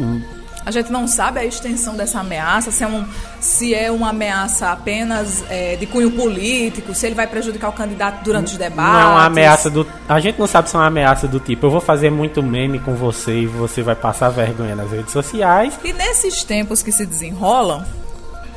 A 0.69 0.71
gente 0.71 0.91
não 0.91 1.07
sabe 1.07 1.39
a 1.39 1.43
extensão 1.43 1.97
dessa 1.97 2.19
ameaça, 2.19 2.69
se 2.69 2.83
é, 2.83 2.87
um, 2.87 3.03
se 3.39 3.73
é 3.73 3.89
uma 3.89 4.11
ameaça 4.11 4.69
apenas 4.69 5.43
é, 5.49 5.75
de 5.75 5.87
cunho 5.87 6.11
político, 6.11 6.93
se 6.93 7.07
ele 7.07 7.15
vai 7.15 7.25
prejudicar 7.25 7.69
o 7.69 7.73
candidato 7.73 8.23
durante 8.23 8.51
os 8.51 8.57
debates. 8.59 8.93
Não 8.93 9.01
é 9.01 9.05
uma 9.05 9.25
ameaça 9.25 9.67
do. 9.67 9.87
A 10.07 10.19
gente 10.19 10.37
não 10.37 10.45
sabe 10.45 10.69
se 10.69 10.75
é 10.75 10.79
uma 10.79 10.85
ameaça 10.85 11.27
do 11.27 11.39
tipo, 11.39 11.65
eu 11.65 11.71
vou 11.71 11.81
fazer 11.81 12.11
muito 12.11 12.43
meme 12.43 12.77
com 12.77 12.93
você 12.93 13.39
e 13.39 13.45
você 13.47 13.81
vai 13.81 13.95
passar 13.95 14.29
vergonha 14.29 14.75
nas 14.75 14.91
redes 14.91 15.11
sociais. 15.11 15.73
E 15.83 15.91
nesses 15.91 16.43
tempos 16.43 16.83
que 16.83 16.91
se 16.91 17.03
desenrolam, 17.03 17.83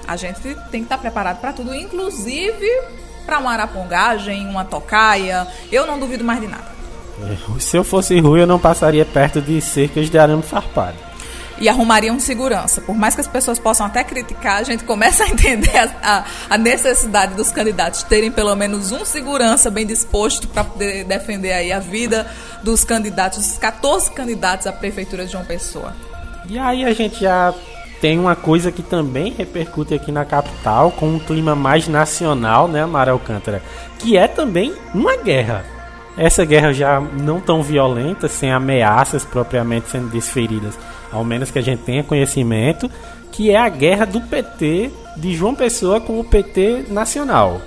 a 0.07 0.15
gente 0.15 0.39
tem 0.43 0.55
que 0.55 0.79
estar 0.81 0.99
preparado 0.99 1.41
para 1.41 1.55
tudo, 1.55 1.75
inclusive 1.75 2.69
para 3.25 3.39
uma 3.39 3.53
arapongagem, 3.53 4.47
uma 4.47 4.67
tocaia. 4.67 5.47
Eu 5.73 5.87
não 5.87 5.99
duvido 5.99 6.23
mais 6.23 6.43
de 6.43 6.47
nada. 6.47 6.73
É, 7.23 7.59
Se 7.59 7.75
eu 7.75 7.83
fosse 7.83 8.21
Rui, 8.21 8.43
eu 8.43 8.47
não 8.47 8.59
passaria 8.59 9.07
perto 9.07 9.41
de 9.41 9.59
cercas 9.63 10.11
de 10.11 10.19
arame 10.19 10.43
farpado. 10.43 11.12
E 11.63 11.69
arrumaria 11.69 12.13
um 12.13 12.19
segurança. 12.19 12.81
Por 12.81 12.97
mais 12.97 13.15
que 13.15 13.21
as 13.21 13.29
pessoas 13.29 13.57
possam 13.59 13.87
até 13.87 14.03
criticar, 14.03 14.57
a 14.57 14.63
gente 14.65 14.83
começa 14.83 15.23
a 15.23 15.29
entender 15.29 15.77
a, 15.77 15.91
a- 16.03 16.25
a 16.51 16.59
necessidade 16.59 17.35
dos 17.35 17.53
candidatos 17.53 18.03
terem 18.03 18.33
pelo 18.33 18.55
menos 18.57 18.91
um 18.91 19.05
segurança 19.05 19.71
bem 19.71 19.87
disposto 19.87 20.49
para 20.49 20.65
poder 20.65 21.05
defender 21.05 21.53
aí 21.53 21.73
a 21.73 21.79
vida 21.79 22.27
dos 22.65 22.83
candidatos, 22.85 23.39
dos 23.47 23.59
14 23.59 24.11
candidatos 24.11 24.67
à 24.67 24.73
prefeitura 24.73 25.25
de 25.25 25.31
João 25.33 25.45
Pessoa. 25.45 25.95
E 26.49 26.59
aí 26.59 26.85
a 26.85 26.93
gente 26.93 27.21
já 27.21 27.55
tem 28.01 28.19
uma 28.19 28.35
coisa 28.35 28.73
que 28.73 28.83
também 28.83 29.33
repercute 29.33 29.95
aqui 29.95 30.11
na 30.11 30.25
capital, 30.25 30.91
com 30.91 31.07
um 31.11 31.19
clima 31.21 31.55
mais 31.55 31.87
nacional, 31.87 32.67
né, 32.67 32.85
Mara 32.85 33.13
Alcântara? 33.13 33.63
Que 34.01 34.17
é 34.17 34.27
também 34.27 34.75
uma 34.93 35.17
guerra. 35.17 35.65
Essa 36.17 36.45
guerra 36.45 36.73
já 36.73 37.01
não 37.01 37.41
tão 37.41 37.63
violenta, 37.63 38.29
sem 38.29 38.53
ameaças 38.53 39.25
propriamente 39.25 39.89
sendo 39.89 40.09
desferidas, 40.09 40.79
ao 41.11 41.25
menos 41.25 41.51
que 41.51 41.59
a 41.59 41.63
gente 41.63 41.83
tenha 41.83 42.05
conhecimento, 42.05 42.91
que 43.31 43.51
é 43.51 43.57
a 43.57 43.69
guerra 43.69 44.05
do 44.05 44.21
PT 44.21 44.91
de 45.17 45.35
João 45.35 45.55
Pessoa 45.55 46.01
com 46.01 46.21
o 46.21 46.25
PT 46.25 46.87
nacional. 46.89 47.61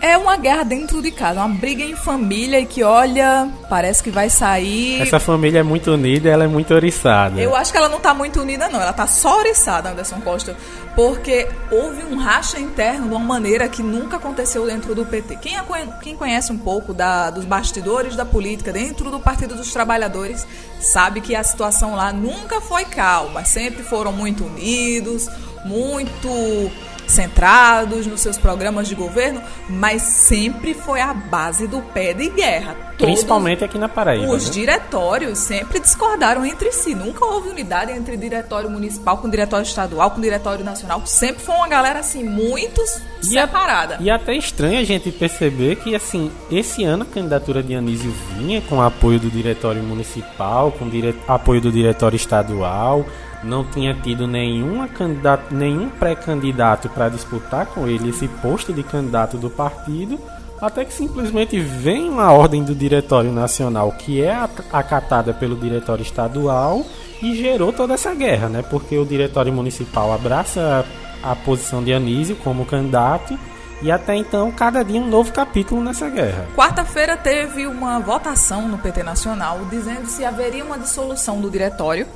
É 0.00 0.16
uma 0.16 0.36
guerra 0.36 0.62
dentro 0.62 1.00
de 1.02 1.10
casa, 1.10 1.40
uma 1.40 1.48
briga 1.56 1.82
em 1.82 1.96
família 1.96 2.60
e 2.60 2.66
que, 2.66 2.82
olha, 2.84 3.48
parece 3.68 4.02
que 4.02 4.10
vai 4.10 4.28
sair. 4.30 5.00
Essa 5.00 5.18
família 5.18 5.60
é 5.60 5.62
muito 5.62 5.90
unida, 5.90 6.28
ela 6.28 6.44
é 6.44 6.46
muito 6.46 6.72
oriçada. 6.74 7.40
Eu 7.40 7.56
acho 7.56 7.72
que 7.72 7.78
ela 7.78 7.88
não 7.88 7.98
tá 7.98 8.12
muito 8.14 8.40
unida, 8.40 8.68
não. 8.68 8.80
Ela 8.80 8.92
tá 8.92 9.06
só 9.06 9.38
oriçada, 9.38 9.90
Anderson 9.90 10.20
Costa. 10.20 10.54
Porque 10.94 11.48
houve 11.70 12.04
um 12.04 12.16
racha 12.18 12.58
interno 12.60 13.08
de 13.08 13.14
uma 13.14 13.24
maneira 13.24 13.68
que 13.68 13.82
nunca 13.82 14.16
aconteceu 14.16 14.66
dentro 14.66 14.94
do 14.94 15.04
PT. 15.04 15.36
Quem, 15.36 15.54
quem 16.02 16.16
conhece 16.16 16.52
um 16.52 16.58
pouco 16.58 16.94
da- 16.94 17.30
dos 17.30 17.44
bastidores 17.44 18.14
da 18.16 18.24
política 18.24 18.72
dentro 18.72 19.10
do 19.10 19.18
Partido 19.20 19.54
dos 19.54 19.72
Trabalhadores 19.72 20.46
sabe 20.80 21.20
que 21.20 21.34
a 21.34 21.42
situação 21.42 21.94
lá 21.96 22.12
nunca 22.12 22.60
foi 22.60 22.84
calma. 22.84 23.44
Sempre 23.44 23.82
foram 23.82 24.12
muito 24.12 24.44
unidos, 24.44 25.28
muito 25.64 26.70
centrados 27.06 28.06
nos 28.06 28.20
seus 28.20 28.36
programas 28.38 28.88
de 28.88 28.94
governo, 28.94 29.40
mas 29.68 30.02
sempre 30.02 30.74
foi 30.74 31.00
a 31.00 31.12
base 31.14 31.66
do 31.66 31.80
pé 31.80 32.12
de 32.12 32.28
guerra. 32.30 32.74
Todos 32.98 33.12
Principalmente 33.14 33.62
aqui 33.62 33.78
na 33.78 33.88
Paraíba. 33.88 34.32
Os 34.32 34.46
né? 34.46 34.50
diretórios 34.52 35.38
sempre 35.38 35.78
discordaram 35.80 36.44
entre 36.46 36.72
si. 36.72 36.94
Nunca 36.94 37.24
houve 37.24 37.50
unidade 37.50 37.92
entre 37.92 38.16
diretório 38.16 38.70
municipal 38.70 39.18
com 39.18 39.28
diretório 39.28 39.64
estadual, 39.64 40.10
com 40.10 40.20
diretório 40.20 40.64
nacional. 40.64 41.02
Sempre 41.06 41.42
foi 41.42 41.54
uma 41.54 41.68
galera 41.68 41.98
assim, 42.00 42.24
muito 42.24 42.80
E 43.22 43.26
separada. 43.26 43.96
a- 43.96 44.02
E 44.02 44.10
até 44.10 44.34
estranho 44.34 44.80
a 44.80 44.84
gente 44.84 45.10
perceber 45.12 45.76
que, 45.76 45.94
assim, 45.94 46.30
esse 46.50 46.84
ano 46.84 47.02
a 47.02 47.06
candidatura 47.06 47.62
de 47.62 47.74
Anísio 47.74 48.12
vinha 48.34 48.62
com 48.62 48.80
apoio 48.80 49.20
do 49.20 49.30
diretório 49.30 49.82
municipal, 49.82 50.72
com 50.72 50.88
dire... 50.88 51.14
apoio 51.28 51.60
do 51.60 51.70
diretório 51.70 52.16
estadual, 52.16 53.04
não 53.44 53.64
tinha 53.64 53.94
tido 53.94 54.26
nenhuma 54.26 54.88
candidato, 54.88 55.54
nenhum 55.54 55.88
pré-candidato 55.88 56.88
para 56.88 57.08
disputar 57.08 57.66
com 57.66 57.86
ele 57.86 58.10
esse 58.10 58.26
posto 58.28 58.72
de 58.72 58.82
candidato 58.82 59.36
do 59.36 59.50
partido, 59.50 60.18
até 60.60 60.84
que 60.84 60.92
simplesmente 60.92 61.60
vem 61.60 62.08
uma 62.08 62.32
ordem 62.32 62.64
do 62.64 62.74
diretório 62.74 63.30
nacional 63.30 63.92
que 63.92 64.22
é 64.22 64.34
ac- 64.34 64.64
acatada 64.72 65.34
pelo 65.34 65.54
diretório 65.56 66.02
estadual 66.02 66.84
e 67.22 67.34
gerou 67.36 67.72
toda 67.72 67.94
essa 67.94 68.14
guerra, 68.14 68.48
né? 68.48 68.62
Porque 68.62 68.96
o 68.96 69.04
diretório 69.04 69.52
municipal 69.52 70.12
abraça 70.12 70.84
a 71.22 71.34
posição 71.36 71.82
de 71.82 71.92
Anísio 71.92 72.36
como 72.36 72.64
candidato 72.64 73.38
e 73.82 73.90
até 73.90 74.14
então 74.16 74.50
cada 74.50 74.82
dia 74.82 74.98
um 75.00 75.06
novo 75.08 75.30
capítulo 75.32 75.82
nessa 75.82 76.08
guerra. 76.08 76.46
Quarta-feira 76.56 77.16
teve 77.16 77.66
uma 77.66 77.98
votação 78.00 78.66
no 78.66 78.78
PT 78.78 79.02
Nacional 79.02 79.60
dizendo 79.70 80.06
se 80.06 80.24
haveria 80.24 80.64
uma 80.64 80.78
dissolução 80.78 81.38
do 81.40 81.50
diretório 81.50 82.06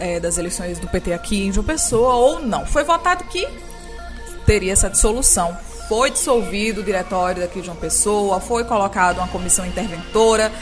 eh, 0.00 0.18
das 0.18 0.38
eleições 0.38 0.78
do 0.78 0.88
PT 0.88 1.12
aqui 1.12 1.46
em 1.46 1.52
João 1.52 1.64
Pessoa 1.64 2.14
ou 2.14 2.40
não. 2.40 2.66
Foi 2.66 2.82
votado 2.82 3.24
que 3.24 3.46
teria 4.44 4.72
essa 4.72 4.90
dissolução. 4.90 5.56
Foi 5.88 6.10
dissolvido 6.10 6.80
o 6.80 6.84
diretório 6.84 7.42
daqui 7.42 7.60
de 7.60 7.66
João 7.66 7.76
Pessoa, 7.76 8.40
foi 8.40 8.64
colocada 8.64 9.20
uma 9.20 9.28
comissão 9.28 9.66
interventora, 9.66 10.52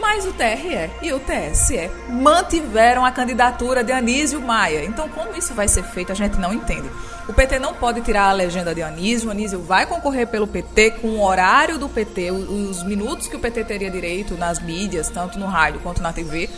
mas 0.00 0.24
o 0.24 0.32
TRE 0.32 0.90
e 1.02 1.12
o 1.12 1.18
TSE 1.18 1.90
mantiveram 2.08 3.04
a 3.04 3.10
candidatura 3.10 3.82
de 3.82 3.90
Anísio 3.90 4.40
Maia. 4.40 4.84
Então, 4.84 5.08
como 5.08 5.36
isso 5.36 5.52
vai 5.52 5.66
ser 5.66 5.82
feito, 5.82 6.12
a 6.12 6.14
gente 6.14 6.38
não 6.38 6.54
entende. 6.54 6.88
O 7.28 7.32
PT 7.32 7.58
não 7.58 7.74
pode 7.74 8.00
tirar 8.02 8.28
a 8.28 8.32
legenda 8.32 8.72
de 8.72 8.82
Anísio. 8.82 9.30
Anísio 9.30 9.60
vai 9.60 9.84
concorrer 9.84 10.28
pelo 10.28 10.46
PT 10.46 10.92
com 11.02 11.08
o 11.08 11.24
horário 11.24 11.76
do 11.76 11.88
PT, 11.88 12.30
os 12.30 12.84
minutos 12.84 13.26
que 13.26 13.34
o 13.34 13.40
PT 13.40 13.64
teria 13.64 13.90
direito 13.90 14.36
nas 14.36 14.60
mídias, 14.60 15.08
tanto 15.08 15.38
no 15.38 15.46
rádio 15.46 15.80
quanto 15.80 16.00
na 16.00 16.12
TV. 16.12 16.48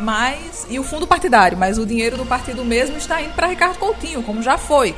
Mas 0.00 0.66
e 0.68 0.78
o 0.78 0.82
fundo 0.82 1.06
partidário, 1.06 1.58
mas 1.58 1.78
o 1.78 1.84
dinheiro 1.84 2.16
do 2.16 2.24
partido 2.24 2.64
mesmo 2.64 2.96
está 2.96 3.20
indo 3.20 3.34
para 3.34 3.46
Ricardo 3.46 3.78
Coutinho, 3.78 4.22
como 4.22 4.42
já 4.42 4.56
foi. 4.56 4.94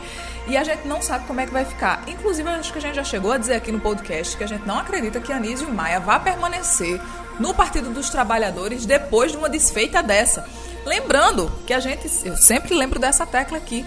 E 0.46 0.56
a 0.56 0.64
gente 0.64 0.86
não 0.86 1.00
sabe 1.00 1.26
como 1.26 1.40
é 1.40 1.46
que 1.46 1.52
vai 1.52 1.64
ficar. 1.64 2.02
Inclusive, 2.06 2.48
eu 2.48 2.54
acho 2.54 2.72
que 2.72 2.78
a 2.78 2.82
gente 2.82 2.96
já 2.96 3.04
chegou 3.04 3.32
a 3.32 3.38
dizer 3.38 3.54
aqui 3.54 3.70
no 3.70 3.80
podcast 3.80 4.36
que 4.36 4.42
a 4.42 4.46
gente 4.46 4.66
não 4.66 4.78
acredita 4.78 5.20
que 5.20 5.32
Anísio 5.32 5.72
Maia 5.72 6.00
vá 6.00 6.18
permanecer 6.18 7.00
no 7.38 7.54
Partido 7.54 7.90
dos 7.90 8.10
Trabalhadores 8.10 8.84
depois 8.84 9.32
de 9.32 9.38
uma 9.38 9.48
desfeita 9.48 10.02
dessa. 10.02 10.44
Lembrando 10.84 11.50
que 11.66 11.72
a 11.72 11.78
gente, 11.80 12.08
eu 12.24 12.36
sempre 12.36 12.74
lembro 12.74 12.98
dessa 12.98 13.24
tecla 13.24 13.56
aqui. 13.56 13.84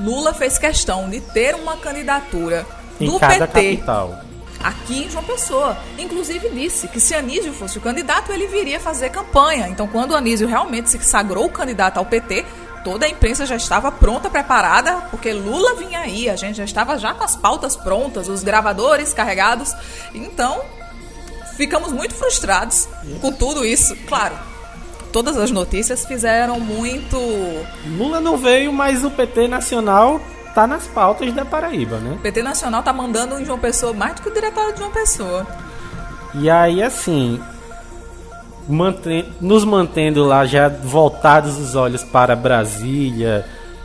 Lula 0.00 0.32
fez 0.32 0.58
questão 0.58 1.10
de 1.10 1.20
ter 1.20 1.54
uma 1.54 1.76
candidatura 1.76 2.66
Em 2.98 3.06
do 3.06 3.20
PT 3.20 3.46
capital. 3.46 4.31
Aqui 4.62 5.04
em 5.04 5.10
João 5.10 5.24
Pessoa. 5.24 5.76
Inclusive 5.98 6.48
disse 6.50 6.88
que 6.88 7.00
se 7.00 7.14
Anísio 7.14 7.52
fosse 7.52 7.78
o 7.78 7.80
candidato, 7.80 8.32
ele 8.32 8.46
viria 8.46 8.80
fazer 8.80 9.10
campanha. 9.10 9.68
Então, 9.68 9.86
quando 9.86 10.14
Anísio 10.14 10.48
realmente 10.48 10.90
se 10.90 10.98
sagrou 11.02 11.48
candidato 11.48 11.98
ao 11.98 12.06
PT, 12.06 12.44
toda 12.84 13.06
a 13.06 13.08
imprensa 13.08 13.46
já 13.46 13.56
estava 13.56 13.90
pronta, 13.90 14.28
preparada, 14.28 14.96
porque 15.10 15.32
Lula 15.32 15.74
vinha 15.76 16.00
aí, 16.00 16.28
a 16.28 16.36
gente 16.36 16.56
já 16.56 16.64
estava 16.64 16.98
já 16.98 17.14
com 17.14 17.24
as 17.24 17.36
pautas 17.36 17.76
prontas, 17.76 18.28
os 18.28 18.42
gravadores 18.42 19.12
carregados. 19.12 19.74
Então, 20.14 20.62
ficamos 21.56 21.92
muito 21.92 22.14
frustrados 22.14 22.88
com 23.20 23.32
tudo 23.32 23.64
isso. 23.64 23.96
Claro, 24.08 24.36
todas 25.12 25.36
as 25.36 25.50
notícias 25.50 26.04
fizeram 26.04 26.58
muito 26.58 27.18
Lula 27.96 28.20
não 28.20 28.36
veio, 28.36 28.72
mas 28.72 29.04
o 29.04 29.10
PT 29.10 29.48
nacional 29.48 30.20
tá 30.54 30.66
nas 30.66 30.86
pautas 30.86 31.32
da 31.32 31.44
Paraíba, 31.44 31.98
né? 31.98 32.14
O 32.16 32.18
PT 32.18 32.42
Nacional 32.42 32.82
tá 32.82 32.92
mandando 32.92 33.38
em 33.40 33.44
João 33.44 33.58
Pessoa 33.58 33.92
mais 33.92 34.14
do 34.14 34.22
que 34.22 34.28
o 34.28 34.34
diretório 34.34 34.72
de 34.72 34.78
João 34.80 34.90
Pessoa. 34.90 35.46
E 36.34 36.48
aí, 36.48 36.82
assim, 36.82 37.40
manten- 38.68 39.26
nos 39.40 39.64
mantendo 39.64 40.24
lá 40.24 40.44
já 40.46 40.68
voltados 40.68 41.58
os 41.58 41.74
olhos 41.74 42.02
para 42.02 42.34
Brasília, 42.36 43.44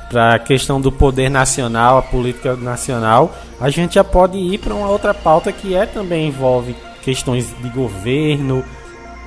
para 0.10 0.36
a 0.36 0.40
questão 0.40 0.80
do 0.80 0.92
poder 0.92 1.30
nacional, 1.30 1.98
a 1.98 2.02
política 2.02 2.56
nacional, 2.56 3.34
a 3.60 3.70
gente 3.70 3.96
já 3.96 4.04
pode 4.04 4.38
ir 4.38 4.58
para 4.60 4.74
uma 4.74 4.88
outra 4.88 5.14
pauta 5.14 5.52
que 5.52 5.76
é 5.76 5.86
também 5.86 6.28
envolve 6.28 6.76
questões 7.02 7.54
de 7.62 7.70
governo, 7.70 8.64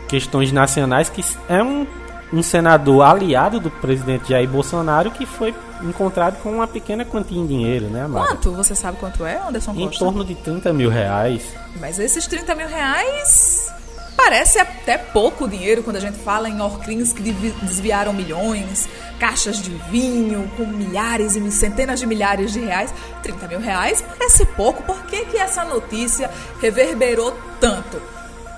questões 0.08 0.50
nacionais, 0.52 1.08
que 1.10 1.22
é 1.48 1.62
um, 1.62 1.86
um 2.32 2.42
senador 2.42 3.02
aliado 3.02 3.58
do 3.58 3.70
presidente 3.70 4.30
Jair 4.30 4.48
Bolsonaro 4.48 5.10
que 5.10 5.26
foi 5.26 5.54
encontrado 5.82 6.40
com 6.42 6.52
uma 6.52 6.66
pequena 6.66 7.04
quantia 7.04 7.38
em 7.38 7.46
dinheiro, 7.46 7.86
né, 7.86 8.04
Amado? 8.04 8.26
Quanto? 8.26 8.52
Você 8.52 8.74
sabe 8.74 8.98
quanto 8.98 9.24
é, 9.24 9.38
Anderson 9.38 9.72
Em 9.72 9.86
Costa? 9.86 9.98
torno 9.98 10.24
de 10.24 10.34
30 10.34 10.72
mil 10.72 10.90
reais. 10.90 11.42
Mas 11.80 11.98
esses 11.98 12.26
30 12.26 12.54
mil 12.54 12.68
reais 12.68 13.72
parece 14.16 14.58
até 14.58 14.98
pouco 14.98 15.48
dinheiro 15.48 15.82
quando 15.82 15.96
a 15.96 16.00
gente 16.00 16.18
fala 16.18 16.48
em 16.48 16.60
Orcrins 16.60 17.12
que 17.12 17.22
desviaram 17.62 18.12
milhões, 18.12 18.88
caixas 19.18 19.60
de 19.60 19.70
vinho 19.90 20.48
com 20.56 20.66
milhares 20.66 21.34
e 21.36 21.50
centenas 21.50 21.98
de 21.98 22.06
milhares 22.06 22.52
de 22.52 22.60
reais. 22.60 22.92
30 23.22 23.48
mil 23.48 23.60
reais 23.60 24.04
parece 24.06 24.44
pouco. 24.44 24.82
Por 24.82 25.02
que, 25.06 25.24
que 25.24 25.38
essa 25.38 25.64
notícia 25.64 26.30
reverberou 26.60 27.34
tanto? 27.58 28.00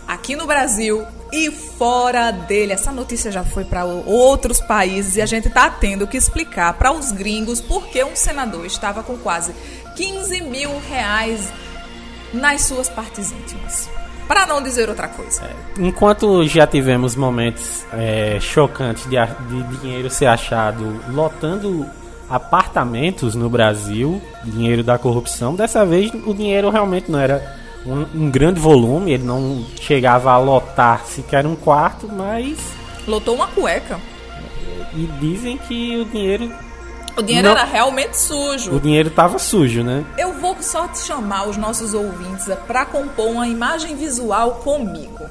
Aqui 0.07 0.35
no 0.35 0.47
Brasil 0.47 1.07
e 1.33 1.51
fora 1.51 2.31
dele. 2.31 2.73
Essa 2.73 2.93
notícia 2.93 3.33
já 3.33 3.43
foi 3.43 3.65
para 3.65 3.85
outros 3.85 4.61
países 4.61 5.17
e 5.17 5.23
a 5.23 5.27
gente 5.27 5.49
está 5.49 5.71
tendo 5.71 6.07
que 6.07 6.17
explicar 6.17 6.75
para 6.75 6.93
os 6.93 7.11
gringos 7.11 7.61
por 7.61 7.87
que 7.87 8.05
um 8.05 8.15
senador 8.15 8.67
estava 8.67 9.03
com 9.03 9.17
quase 9.17 9.55
15 9.97 10.43
mil 10.43 10.71
reais 10.89 11.51
nas 12.33 12.63
suas 12.63 12.89
partes 12.89 13.33
íntimas. 13.33 13.89
Para 14.29 14.47
não 14.47 14.63
dizer 14.63 14.89
outra 14.89 15.09
coisa. 15.09 15.51
Enquanto 15.79 16.47
já 16.47 16.67
tivemos 16.67 17.17
momentos 17.17 17.85
é, 17.93 18.39
chocantes 18.41 19.05
de, 19.05 19.17
de 19.17 19.77
dinheiro 19.79 20.09
ser 20.09 20.27
achado 20.27 21.01
lotando 21.09 21.87
apartamentos 22.31 23.35
no 23.35 23.51
Brasil, 23.51 24.23
dinheiro 24.45 24.83
da 24.83 24.97
corrupção, 24.97 25.55
dessa 25.55 25.85
vez 25.85 26.11
o 26.27 26.33
dinheiro 26.33 26.71
realmente 26.71 27.11
não 27.11 27.19
era 27.19 27.62
um, 27.87 28.07
um 28.25 28.31
grande 28.31 28.61
volume, 28.61 29.13
ele 29.13 29.25
não 29.25 29.65
chegava 29.81 30.31
a 30.33 30.39
lotar 30.39 31.05
sequer 31.07 31.47
um 31.47 31.57
quarto, 31.57 32.09
mas 32.09 32.59
Lotou 33.07 33.35
uma 33.35 33.49
cueca. 33.49 33.99
e 34.95 35.07
dizem 35.21 35.57
que 35.59 35.97
o 35.97 36.05
dinheiro 36.05 36.53
O 37.17 37.23
dinheiro 37.23 37.49
Não. 37.49 37.57
era 37.57 37.65
realmente 37.65 38.17
sujo. 38.17 38.73
o 38.75 38.81
dinheiro 38.81 39.09
estava 39.09 39.39
sujo, 39.39 39.83
né? 39.83 40.05
Eu 40.17 40.33
vou 40.35 40.57
só 40.61 40.87
te 40.89 40.99
chamar 41.01 41.49
os 41.49 41.57
nossos 41.57 41.93
ouvintes 41.95 42.47
para 42.67 42.85
compor 42.87 43.27
uma 43.29 43.47
imagem 43.49 43.97
visual 43.97 44.53
comigo. 44.65 45.25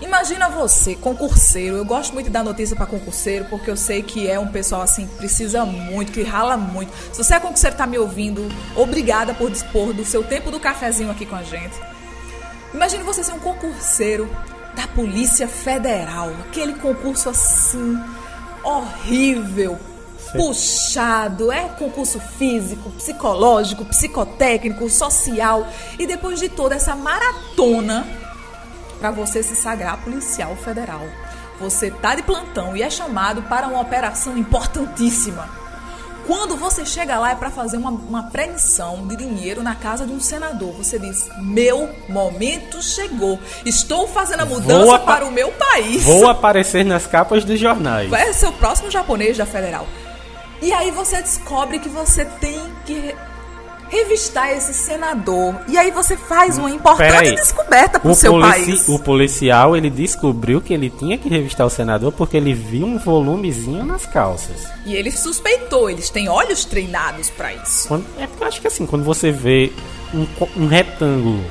Imagina 0.00 0.48
você, 0.48 0.94
concurseiro. 0.94 1.76
Eu 1.76 1.84
gosto 1.84 2.14
muito 2.14 2.26
de 2.26 2.32
dar 2.32 2.42
notícia 2.42 2.74
para 2.74 2.86
concurseiro 2.86 3.44
porque 3.46 3.70
eu 3.70 3.76
sei 3.76 4.02
que 4.02 4.28
é 4.28 4.38
um 4.38 4.48
pessoal 4.48 4.80
assim 4.80 5.06
que 5.06 5.16
precisa 5.16 5.64
muito, 5.66 6.12
que 6.12 6.22
rala 6.22 6.56
muito. 6.56 6.90
Se 7.12 7.22
você 7.22 7.34
é 7.34 7.40
concurseiro 7.40 7.76
tá 7.76 7.86
me 7.86 7.98
ouvindo, 7.98 8.48
obrigada 8.74 9.34
por 9.34 9.50
dispor 9.50 9.92
do 9.92 10.04
seu 10.04 10.24
tempo 10.24 10.50
do 10.50 10.58
cafezinho 10.58 11.10
aqui 11.10 11.26
com 11.26 11.36
a 11.36 11.42
gente. 11.42 11.78
Imagine 12.72 13.02
você 13.02 13.22
ser 13.22 13.32
um 13.32 13.38
concurseiro 13.38 14.30
da 14.74 14.86
Polícia 14.86 15.46
Federal, 15.46 16.30
aquele 16.48 16.74
concurso 16.74 17.28
assim 17.28 18.00
horrível, 18.62 19.78
Sim. 20.18 20.38
puxado, 20.38 21.50
é 21.50 21.68
concurso 21.70 22.20
físico, 22.20 22.90
psicológico, 22.90 23.84
psicotécnico, 23.84 24.88
social 24.88 25.66
e 25.98 26.06
depois 26.06 26.38
de 26.38 26.48
toda 26.48 26.76
essa 26.76 26.94
maratona 26.94 28.06
para 29.00 29.10
você 29.10 29.42
se 29.42 29.56
sagrar 29.56 29.96
policial 30.04 30.54
federal. 30.54 31.02
Você 31.58 31.90
tá 31.90 32.14
de 32.14 32.22
plantão 32.22 32.76
e 32.76 32.82
é 32.82 32.90
chamado 32.90 33.42
para 33.42 33.66
uma 33.66 33.80
operação 33.80 34.36
importantíssima. 34.36 35.48
Quando 36.26 36.56
você 36.56 36.86
chega 36.86 37.18
lá 37.18 37.32
é 37.32 37.34
para 37.34 37.50
fazer 37.50 37.76
uma, 37.76 37.90
uma 37.90 38.20
apreensão 38.20 39.06
de 39.06 39.16
dinheiro 39.16 39.62
na 39.62 39.74
casa 39.74 40.06
de 40.06 40.12
um 40.12 40.20
senador. 40.20 40.72
Você 40.74 40.98
diz: 40.98 41.28
Meu 41.38 41.90
momento 42.08 42.80
chegou. 42.82 43.38
Estou 43.66 44.06
fazendo 44.06 44.42
a 44.42 44.46
mudança 44.46 44.98
para 45.00 45.26
o 45.26 45.32
meu 45.32 45.50
país. 45.50 46.04
Vou 46.04 46.28
aparecer 46.28 46.84
nas 46.84 47.06
capas 47.06 47.44
dos 47.44 47.58
jornais. 47.58 48.08
Vai 48.08 48.32
ser 48.32 48.46
o 48.46 48.52
próximo 48.52 48.90
japonês 48.90 49.36
da 49.36 49.44
federal. 49.44 49.86
E 50.62 50.72
aí 50.72 50.90
você 50.90 51.20
descobre 51.20 51.78
que 51.78 51.88
você 51.88 52.24
tem 52.24 52.60
que 52.84 53.14
revistar 53.90 54.50
esse 54.52 54.72
senador. 54.72 55.54
E 55.68 55.76
aí 55.76 55.90
você 55.90 56.16
faz 56.16 56.56
uma 56.56 56.70
importante 56.70 57.34
descoberta 57.34 57.98
pro 58.00 58.12
O, 58.12 58.14
seu 58.14 58.38
país. 58.40 58.88
o 58.88 58.98
policial 58.98 59.76
ele 59.76 59.90
descobriu 59.90 60.60
que 60.60 60.72
ele 60.72 60.88
tinha 60.88 61.18
que 61.18 61.28
revistar 61.28 61.66
o 61.66 61.70
senador 61.70 62.12
porque 62.12 62.36
ele 62.36 62.54
viu 62.54 62.86
um 62.86 62.98
volumezinho 62.98 63.84
nas 63.84 64.06
calças. 64.06 64.66
E 64.86 64.94
ele 64.94 65.10
suspeitou, 65.10 65.90
eles 65.90 66.08
têm 66.08 66.28
olhos 66.28 66.64
treinados 66.64 67.28
pra 67.30 67.52
isso. 67.52 67.88
Quando- 67.88 68.06
é 68.18 68.26
porque 68.26 68.44
eu 68.44 68.48
acho 68.48 68.60
que 68.60 68.66
assim, 68.68 68.86
quando 68.86 69.04
você 69.04 69.30
vê 69.32 69.72
um, 70.14 70.26
um 70.56 70.66
retângulo 70.66 71.44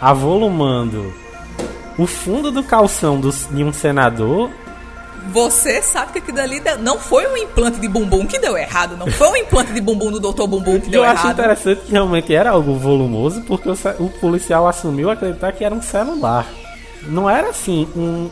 avolumando 0.00 1.14
o 1.96 2.06
fundo 2.06 2.50
do 2.50 2.62
calção 2.62 3.20
do- 3.20 3.30
de 3.32 3.62
um 3.62 3.72
senador, 3.72 4.50
Você 5.32 5.82
sabe 5.82 6.12
que 6.12 6.18
aquilo 6.18 6.40
ali 6.40 6.62
não 6.80 6.98
foi 6.98 7.26
um 7.26 7.36
implante 7.36 7.80
de 7.80 7.88
bumbum 7.88 8.26
que 8.26 8.38
deu 8.38 8.56
errado, 8.56 8.96
não 8.96 9.06
foi 9.06 9.28
um 9.28 9.36
implante 9.36 9.72
de 9.72 9.80
bumbum 9.80 10.10
do 10.10 10.20
Dr. 10.20 10.46
Bumbum 10.46 10.80
que 10.80 10.90
deu 10.90 11.02
eu 11.02 11.08
acho 11.08 11.22
errado. 11.24 11.32
interessante 11.32 11.80
que 11.82 11.92
realmente 11.92 12.34
era 12.34 12.50
algo 12.50 12.74
volumoso, 12.74 13.42
porque 13.42 13.68
o 13.68 14.08
policial 14.20 14.68
assumiu 14.68 15.10
acreditar 15.10 15.52
que 15.52 15.64
era 15.64 15.74
um 15.74 15.82
celular. 15.82 16.46
Não 17.02 17.28
era 17.28 17.50
assim, 17.50 17.88
um. 17.96 18.30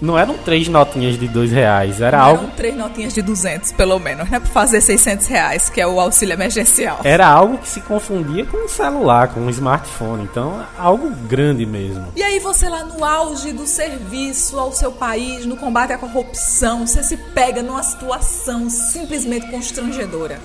Não 0.00 0.18
eram 0.18 0.36
três 0.38 0.68
notinhas 0.68 1.18
de 1.18 1.26
dois 1.26 1.50
reais, 1.50 2.00
era 2.00 2.20
algo. 2.20 2.44
Eram 2.44 2.50
três 2.50 2.76
notinhas 2.76 3.14
de 3.14 3.22
200, 3.22 3.72
pelo 3.72 3.98
menos, 3.98 4.28
né? 4.28 4.38
Pra 4.38 4.48
fazer 4.48 4.80
600 4.80 5.26
reais, 5.26 5.70
que 5.70 5.80
é 5.80 5.86
o 5.86 5.98
auxílio 5.98 6.34
emergencial. 6.34 7.00
Era 7.02 7.26
algo 7.26 7.58
que 7.58 7.68
se 7.68 7.80
confundia 7.80 8.44
com 8.44 8.58
um 8.58 8.68
celular, 8.68 9.28
com 9.28 9.40
um 9.40 9.50
smartphone. 9.50 10.24
Então, 10.24 10.64
algo 10.78 11.10
grande 11.26 11.64
mesmo. 11.64 12.08
E 12.14 12.22
aí 12.22 12.38
você 12.38 12.68
lá 12.68 12.84
no 12.84 13.04
auge 13.04 13.52
do 13.52 13.66
serviço 13.66 14.58
ao 14.58 14.70
seu 14.72 14.92
país, 14.92 15.46
no 15.46 15.56
combate 15.56 15.92
à 15.92 15.98
corrupção, 15.98 16.86
você 16.86 17.02
se 17.02 17.16
pega 17.16 17.62
numa 17.62 17.82
situação 17.82 18.68
simplesmente 18.68 19.50
constrangedora. 19.50 20.38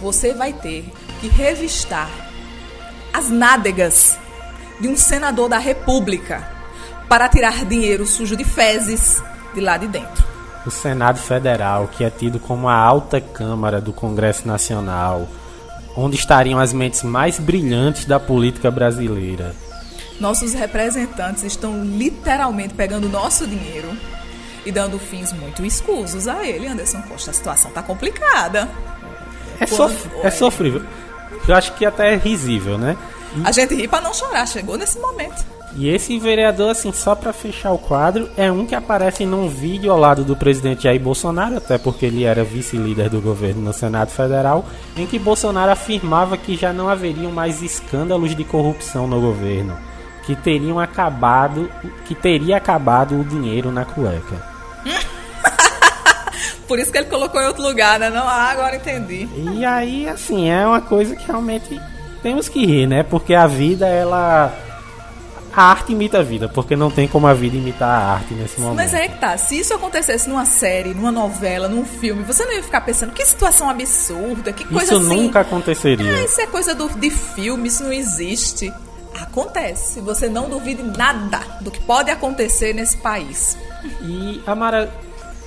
Você 0.00 0.32
vai 0.32 0.52
ter 0.52 0.84
que 1.20 1.28
revistar 1.28 2.10
as 3.12 3.28
nádegas 3.28 4.18
de 4.80 4.88
um 4.88 4.96
senador 4.96 5.48
da 5.48 5.58
república 5.58 6.54
para 7.08 7.28
tirar 7.28 7.64
dinheiro 7.64 8.06
sujo 8.06 8.36
de 8.36 8.44
fezes 8.44 9.22
de 9.54 9.60
lá 9.60 9.76
de 9.76 9.86
dentro. 9.88 10.24
O 10.66 10.70
Senado 10.70 11.18
Federal, 11.18 11.88
que 11.88 12.02
é 12.04 12.10
tido 12.10 12.38
como 12.40 12.68
a 12.68 12.74
alta 12.74 13.20
Câmara 13.20 13.80
do 13.80 13.92
Congresso 13.92 14.48
Nacional, 14.48 15.28
onde 15.96 16.16
estariam 16.16 16.58
as 16.58 16.72
mentes 16.72 17.02
mais 17.02 17.38
brilhantes 17.38 18.04
da 18.06 18.18
política 18.18 18.70
brasileira. 18.70 19.54
Nossos 20.18 20.52
representantes 20.54 21.42
estão 21.44 21.84
literalmente 21.84 22.72
pegando 22.74 23.08
nosso 23.08 23.46
dinheiro 23.46 23.88
e 24.64 24.72
dando 24.72 24.98
fins 24.98 25.32
muito 25.32 25.64
escusos 25.66 26.26
a 26.26 26.44
ele, 26.46 26.66
Anderson 26.66 27.02
Costa. 27.02 27.30
A 27.30 27.34
situação 27.34 27.70
tá 27.70 27.82
complicada. 27.82 28.68
É, 29.60 29.66
Quando- 29.66 29.92
sof- 29.92 30.08
é 30.22 30.30
sofrível. 30.30 30.82
Eu 31.46 31.54
acho 31.54 31.74
que 31.74 31.84
até 31.84 32.14
é 32.14 32.16
risível, 32.16 32.78
né? 32.78 32.96
A 33.44 33.52
gente 33.52 33.74
ri 33.74 33.86
pra 33.86 34.00
não 34.00 34.14
chorar, 34.14 34.46
chegou 34.46 34.78
nesse 34.78 34.98
momento. 34.98 35.44
E 35.76 35.88
esse 35.88 36.18
vereador, 36.18 36.70
assim, 36.70 36.92
só 36.92 37.14
pra 37.16 37.32
fechar 37.32 37.72
o 37.72 37.78
quadro, 37.78 38.28
é 38.36 38.50
um 38.50 38.64
que 38.64 38.74
aparece 38.74 39.26
num 39.26 39.48
vídeo 39.48 39.90
ao 39.90 39.98
lado 39.98 40.24
do 40.24 40.36
presidente 40.36 40.84
Jair 40.84 41.00
Bolsonaro, 41.00 41.56
até 41.56 41.76
porque 41.78 42.06
ele 42.06 42.22
era 42.24 42.44
vice-líder 42.44 43.10
do 43.10 43.20
governo 43.20 43.60
no 43.60 43.72
Senado 43.72 44.10
Federal, 44.10 44.64
em 44.96 45.04
que 45.04 45.18
Bolsonaro 45.18 45.72
afirmava 45.72 46.36
que 46.36 46.56
já 46.56 46.72
não 46.72 46.88
haveriam 46.88 47.32
mais 47.32 47.60
escândalos 47.60 48.36
de 48.36 48.44
corrupção 48.44 49.08
no 49.08 49.20
governo, 49.20 49.76
que 50.24 50.36
teriam 50.36 50.78
acabado, 50.78 51.68
que 52.04 52.14
teria 52.14 52.56
acabado 52.56 53.20
o 53.20 53.24
dinheiro 53.24 53.72
na 53.72 53.84
cueca. 53.84 54.54
Por 56.68 56.78
isso 56.78 56.90
que 56.90 56.98
ele 56.98 57.08
colocou 57.08 57.40
em 57.40 57.46
outro 57.46 57.62
lugar, 57.62 57.98
né? 57.98 58.10
Não, 58.10 58.26
ah, 58.26 58.50
agora 58.50 58.76
entendi. 58.76 59.28
E 59.54 59.64
aí, 59.64 60.08
assim, 60.08 60.48
é 60.48 60.66
uma 60.66 60.80
coisa 60.80 61.14
que 61.14 61.26
realmente 61.26 61.80
temos 62.22 62.48
que 62.48 62.64
rir, 62.64 62.86
né? 62.86 63.02
Porque 63.02 63.34
a 63.34 63.46
vida, 63.46 63.86
ela. 63.86 64.52
A 65.56 65.62
arte 65.62 65.92
imita 65.92 66.18
a 66.18 66.22
vida, 66.22 66.48
porque 66.48 66.74
não 66.74 66.90
tem 66.90 67.06
como 67.06 67.26
a 67.26 67.34
vida 67.34 67.56
imitar 67.56 67.88
a 67.88 68.12
arte 68.14 68.34
nesse 68.34 68.60
momento. 68.60 68.76
Mas 68.76 68.94
aí 68.94 69.08
que 69.08 69.18
tá, 69.18 69.36
se 69.36 69.58
isso 69.58 69.72
acontecesse 69.72 70.28
numa 70.28 70.44
série, 70.44 70.92
numa 70.94 71.12
novela, 71.12 71.68
num 71.68 71.84
filme, 71.84 72.22
você 72.24 72.44
não 72.44 72.52
ia 72.52 72.62
ficar 72.62 72.80
pensando 72.80 73.12
que 73.12 73.24
situação 73.24 73.70
absurda, 73.70 74.52
que 74.52 74.64
coisa 74.64 74.94
Isso 74.94 75.06
assim. 75.06 75.22
nunca 75.22 75.40
aconteceria. 75.40 76.12
Ah, 76.12 76.24
isso 76.24 76.40
é 76.40 76.46
coisa 76.46 76.74
do, 76.74 76.88
de 76.88 77.10
filme, 77.10 77.68
isso 77.68 77.84
não 77.84 77.92
existe. 77.92 78.72
Acontece. 79.20 80.00
Você 80.00 80.28
não 80.28 80.48
duvide 80.48 80.82
nada 80.82 81.40
do 81.60 81.70
que 81.70 81.80
pode 81.80 82.10
acontecer 82.10 82.72
nesse 82.74 82.96
país. 82.96 83.56
E 84.02 84.42
Amara, 84.46 84.92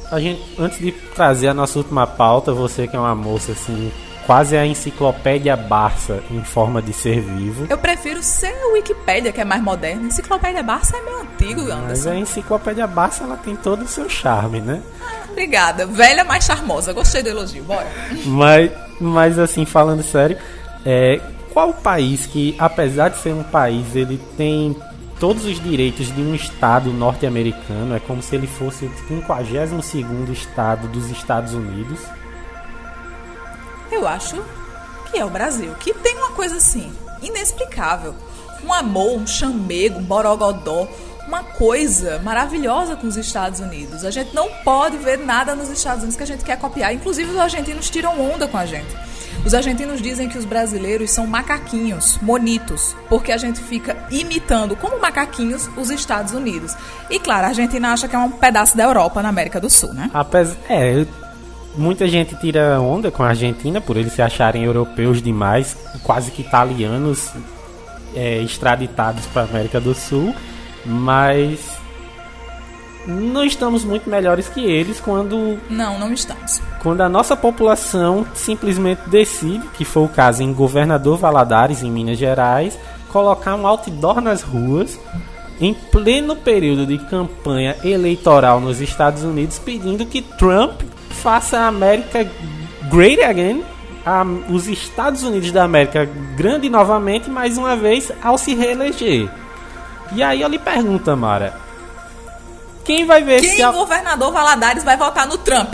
a 0.09 0.19
gente, 0.19 0.41
antes 0.57 0.79
de 0.79 0.91
trazer 0.91 1.49
a 1.49 1.53
nossa 1.53 1.77
última 1.77 2.07
pauta, 2.07 2.53
você 2.53 2.87
que 2.87 2.95
é 2.95 2.99
uma 2.99 3.13
moça 3.15 3.51
assim, 3.51 3.91
quase 4.27 4.57
a 4.57 4.65
enciclopédia 4.65 5.55
Barça 5.55 6.21
em 6.29 6.43
forma 6.43 6.81
de 6.81 6.91
ser 6.91 7.21
vivo. 7.21 7.65
Eu 7.69 7.77
prefiro 7.77 8.21
ser 8.21 8.53
a 8.53 8.73
Wikipédia, 8.73 9.31
que 9.31 9.39
é 9.39 9.45
mais 9.45 9.63
moderna. 9.63 10.05
Enciclopédia 10.07 10.61
Barça 10.61 10.97
é 10.97 11.01
meio 11.01 11.21
antigo, 11.21 11.61
Mas 11.61 11.71
Anderson. 11.71 12.09
a 12.09 12.15
enciclopédia 12.17 12.85
Barça 12.85 13.23
ela 13.23 13.37
tem 13.37 13.55
todo 13.55 13.83
o 13.83 13.87
seu 13.87 14.09
charme, 14.09 14.59
né? 14.59 14.83
Obrigada. 15.31 15.87
Velha, 15.87 16.25
mais 16.25 16.43
charmosa. 16.43 16.91
Gostei 16.91 17.23
do 17.23 17.29
elogio. 17.29 17.63
Bora. 17.63 17.87
Mas, 18.25 18.71
mas 18.99 19.39
assim, 19.39 19.65
falando 19.65 20.03
sério, 20.03 20.37
é, 20.85 21.21
qual 21.53 21.73
país 21.73 22.25
que, 22.25 22.53
apesar 22.59 23.09
de 23.09 23.19
ser 23.19 23.33
um 23.33 23.43
país, 23.43 23.95
ele 23.95 24.19
tem 24.35 24.75
todos 25.21 25.45
os 25.45 25.59
direitos 25.59 26.13
de 26.13 26.21
um 26.21 26.35
estado 26.35 26.91
norte-americano, 26.91 27.95
é 27.95 27.99
como 27.99 28.21
se 28.21 28.35
ele 28.35 28.45
fosse 28.45 28.85
o 28.85 28.91
52º 29.09 30.31
estado 30.31 30.87
dos 30.89 31.09
Estados 31.09 31.53
Unidos. 31.53 31.99
Eu 33.97 34.07
acho 34.07 34.39
que 35.09 35.17
é 35.17 35.25
o 35.25 35.29
Brasil, 35.29 35.73
que 35.79 35.91
tem 35.91 36.15
uma 36.17 36.29
coisa 36.29 36.57
assim, 36.57 36.93
inexplicável. 37.19 38.13
Um 38.63 38.71
amor, 38.71 39.17
um 39.17 39.25
chamego, 39.25 39.97
um 39.97 40.03
borogodó, 40.03 40.87
uma 41.27 41.43
coisa 41.43 42.19
maravilhosa 42.19 42.95
com 42.95 43.07
os 43.07 43.17
Estados 43.17 43.59
Unidos. 43.59 44.05
A 44.05 44.11
gente 44.11 44.35
não 44.35 44.51
pode 44.63 44.97
ver 44.97 45.17
nada 45.17 45.55
nos 45.55 45.71
Estados 45.71 46.03
Unidos 46.03 46.15
que 46.15 46.21
a 46.21 46.27
gente 46.27 46.45
quer 46.45 46.59
copiar. 46.59 46.93
Inclusive, 46.93 47.31
os 47.31 47.37
argentinos 47.37 47.89
tiram 47.89 48.21
onda 48.21 48.47
com 48.47 48.55
a 48.55 48.67
gente. 48.67 48.95
Os 49.43 49.55
argentinos 49.55 49.99
dizem 49.99 50.29
que 50.29 50.37
os 50.37 50.45
brasileiros 50.45 51.09
são 51.09 51.25
macaquinhos, 51.25 52.19
monitos, 52.21 52.95
porque 53.09 53.31
a 53.31 53.37
gente 53.37 53.59
fica 53.61 53.97
imitando 54.11 54.75
como 54.75 55.01
macaquinhos 55.01 55.67
os 55.75 55.89
Estados 55.89 56.33
Unidos. 56.33 56.75
E 57.09 57.19
claro, 57.19 57.45
a 57.45 57.49
Argentina 57.49 57.93
acha 57.93 58.07
que 58.07 58.15
é 58.15 58.19
um 58.19 58.29
pedaço 58.29 58.77
da 58.77 58.83
Europa 58.83 59.23
na 59.23 59.29
América 59.29 59.59
do 59.59 59.71
Sul, 59.71 59.91
né? 59.93 60.11
Apesar, 60.13 60.55
é, 60.69 61.03
muita 61.77 62.07
gente 62.07 62.35
tira 62.35 62.79
onda 62.81 63.11
com 63.11 63.23
a 63.23 63.29
Argentina 63.29 63.79
por 63.79 63.95
eles 63.97 64.13
se 64.13 64.21
acharem 64.21 64.63
europeus 64.63 65.21
demais, 65.21 65.77
quase 66.03 66.31
que 66.31 66.41
italianos 66.41 67.31
é, 68.15 68.39
extraditados 68.41 69.25
para 69.27 69.43
América 69.43 69.79
do 69.79 69.93
Sul, 69.93 70.33
mas 70.85 71.59
não 73.05 73.45
estamos 73.45 73.85
muito 73.85 74.09
melhores 74.09 74.49
que 74.49 74.65
eles 74.65 74.99
quando, 74.99 75.57
Não, 75.69 75.97
não 75.97 76.11
estamos. 76.11 76.61
quando 76.81 77.01
a 77.01 77.09
nossa 77.09 77.37
população 77.37 78.25
simplesmente 78.33 79.01
decide, 79.07 79.65
que 79.77 79.85
foi 79.85 80.03
o 80.03 80.09
caso 80.09 80.43
em 80.43 80.51
Governador 80.51 81.17
Valadares, 81.17 81.83
em 81.83 81.91
Minas 81.91 82.17
Gerais, 82.17 82.77
colocar 83.09 83.55
um 83.55 83.65
outdoor 83.65 84.19
nas 84.19 84.41
ruas 84.41 84.99
em 85.59 85.73
pleno 85.73 86.35
período 86.35 86.85
de 86.85 86.97
campanha 86.97 87.75
eleitoral 87.83 88.59
nos 88.59 88.81
Estados 88.81 89.23
Unidos, 89.23 89.57
pedindo 89.57 90.05
que 90.05 90.21
Trump 90.21 90.81
faça 91.21 91.59
a 91.59 91.67
América 91.67 92.25
great 92.89 93.21
again, 93.23 93.63
a- 94.05 94.23
os 94.49 94.67
Estados 94.67 95.23
Unidos 95.23 95.51
da 95.51 95.63
América 95.63 96.05
grande 96.35 96.69
novamente, 96.69 97.29
mais 97.29 97.57
uma 97.57 97.75
vez, 97.75 98.11
ao 98.23 98.37
se 98.37 98.53
reeleger. 98.55 99.29
E 100.13 100.23
aí 100.23 100.41
eu 100.41 100.47
lhe 100.47 100.59
pergunto, 100.59 101.15
Mara, 101.17 101.53
quem 102.85 103.05
vai 103.05 103.21
ver 103.23 103.41
se, 103.41 103.57
Quem 103.57 103.71
governador 103.71 104.31
Valadares 104.31 104.83
vai 104.83 104.95
votar 104.95 105.27
no 105.27 105.37
Trump? 105.37 105.73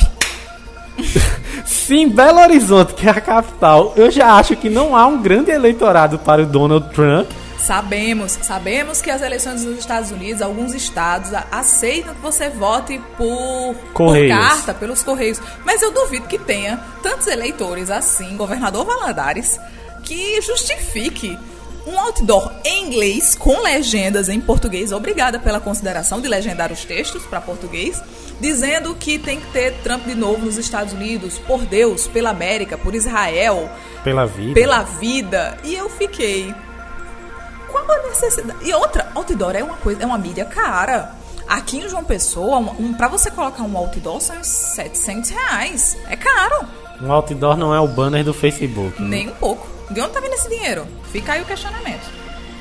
se 1.66 1.96
em 1.96 2.10
Belo 2.10 2.40
Horizonte, 2.42 2.94
que 2.94 3.08
é 3.08 3.12
a 3.12 3.22
capital, 3.22 3.94
eu 3.96 4.10
já 4.10 4.34
acho 4.34 4.56
que 4.56 4.70
não 4.70 4.96
há 4.96 5.06
um 5.06 5.22
grande 5.22 5.52
eleitorado 5.52 6.18
para 6.20 6.42
o 6.42 6.46
Donald 6.46 6.90
Trump, 6.94 7.30
Sabemos, 7.66 8.38
sabemos 8.42 9.02
que 9.02 9.10
as 9.10 9.22
eleições 9.22 9.64
nos 9.64 9.80
Estados 9.80 10.12
Unidos, 10.12 10.42
alguns 10.42 10.74
estados 10.74 11.32
aceitam 11.50 12.14
que 12.14 12.20
você 12.20 12.50
vote 12.50 13.02
por, 13.18 13.74
por 13.94 14.28
carta, 14.28 14.74
pelos 14.74 15.02
correios. 15.02 15.40
Mas 15.64 15.82
eu 15.82 15.90
duvido 15.90 16.28
que 16.28 16.38
tenha 16.38 16.78
tantos 17.02 17.28
eleitores 17.28 17.90
assim, 17.90 18.36
governador 18.36 18.86
Valadares, 18.86 19.62
que 20.04 20.42
justifique 20.42 21.40
um 21.88 21.98
outdoor 21.98 22.52
em 22.66 22.88
inglês 22.88 23.34
com 23.34 23.62
legendas 23.62 24.28
em 24.28 24.42
português. 24.42 24.92
Obrigada 24.92 25.40
pela 25.40 25.62
consideração 25.62 26.20
de 26.20 26.28
legendar 26.28 26.70
os 26.70 26.84
textos 26.84 27.24
para 27.24 27.40
português, 27.40 28.04
dizendo 28.42 28.94
que 28.94 29.18
tem 29.18 29.40
que 29.40 29.48
ter 29.54 29.74
Trump 29.84 30.06
de 30.06 30.16
novo 30.16 30.46
nos 30.46 30.58
Estados 30.58 30.92
Unidos, 30.92 31.40
por 31.40 31.62
Deus, 31.62 32.08
pela 32.08 32.32
América, 32.32 32.78
por 32.78 32.94
Israel, 32.94 33.70
pela 34.04 34.26
vida. 34.26 34.54
pela 34.54 34.84
vida. 34.84 35.58
E 35.64 35.74
eu 35.76 35.90
fiquei. 35.90 36.54
Qual 37.74 37.92
a 37.92 38.08
necessidade? 38.08 38.60
E 38.62 38.72
outra, 38.74 39.08
outdoor 39.16 39.56
é 39.56 39.64
uma 39.64 39.76
coisa, 39.78 40.04
é 40.04 40.06
uma 40.06 40.18
mídia 40.18 40.46
cara. 40.46 41.12
Aqui 41.48 41.78
em 41.78 41.90
João 41.90 42.04
Pessoa, 42.04 42.58
um, 42.58 42.86
um, 42.86 42.94
pra 42.94 43.08
você 43.08 43.32
colocar 43.32 43.64
um 43.64 43.76
outdoor 43.76 44.22
são 44.22 44.38
uns 44.38 44.48
700 44.48 45.32
reais. 45.32 45.98
É 46.08 46.16
caro. 46.16 46.66
Um 47.02 47.12
outdoor 47.12 47.58
não 47.58 47.74
é 47.74 47.80
o 47.80 47.88
banner 47.88 48.24
do 48.24 48.34
Facebook. 48.34 49.02
né? 49.02 49.08
Nem 49.10 49.30
um 49.30 49.34
pouco. 49.34 49.68
De 49.90 50.00
onde 50.00 50.12
tá 50.14 50.20
vindo 50.20 50.34
esse 50.34 50.48
dinheiro? 50.48 50.86
Fica 51.12 51.34
aí 51.34 51.42
o 51.42 51.46
questionamento. 51.46 52.10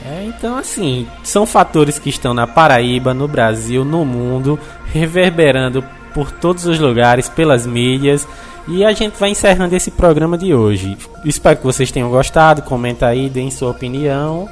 É, 0.04 0.24
então 0.24 0.56
assim, 0.56 1.06
são 1.22 1.46
fatores 1.46 1.98
que 1.98 2.08
estão 2.08 2.34
na 2.34 2.46
Paraíba, 2.46 3.14
no 3.14 3.28
Brasil, 3.28 3.84
no 3.84 4.04
mundo, 4.04 4.58
reverberando 4.86 5.84
por 6.12 6.32
todos 6.32 6.66
os 6.66 6.78
lugares, 6.78 7.28
pelas 7.28 7.66
mídias. 7.66 8.26
E 8.66 8.84
a 8.84 8.92
gente 8.92 9.18
vai 9.18 9.30
encerrando 9.30 9.76
esse 9.76 9.90
programa 9.90 10.38
de 10.38 10.54
hoje. 10.54 10.96
Espero 11.24 11.58
que 11.58 11.64
vocês 11.64 11.90
tenham 11.92 12.10
gostado. 12.10 12.62
Comenta 12.62 13.06
aí, 13.06 13.28
deem 13.28 13.50
sua 13.50 13.70
opinião. 13.70 14.48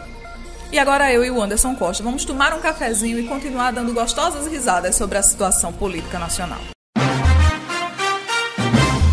E 0.73 0.79
agora 0.79 1.13
eu 1.13 1.25
e 1.25 1.31
o 1.31 1.43
Anderson 1.43 1.75
Costa 1.75 2.03
vamos 2.05 2.25
tomar 2.25 2.55
um 2.55 2.61
cafezinho 2.61 3.19
e 3.19 3.27
continuar 3.27 3.73
dando 3.73 3.93
gostosas 3.93 4.47
risadas 4.47 4.95
sobre 4.95 5.19
a 5.19 5.23
situação 5.23 5.73
política 5.73 6.17
nacional. 6.17 6.61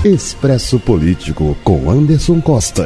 Expresso 0.06 0.80
Político 0.80 1.58
com 1.64 1.90
Anderson 1.90 2.40
Costa. 2.40 2.86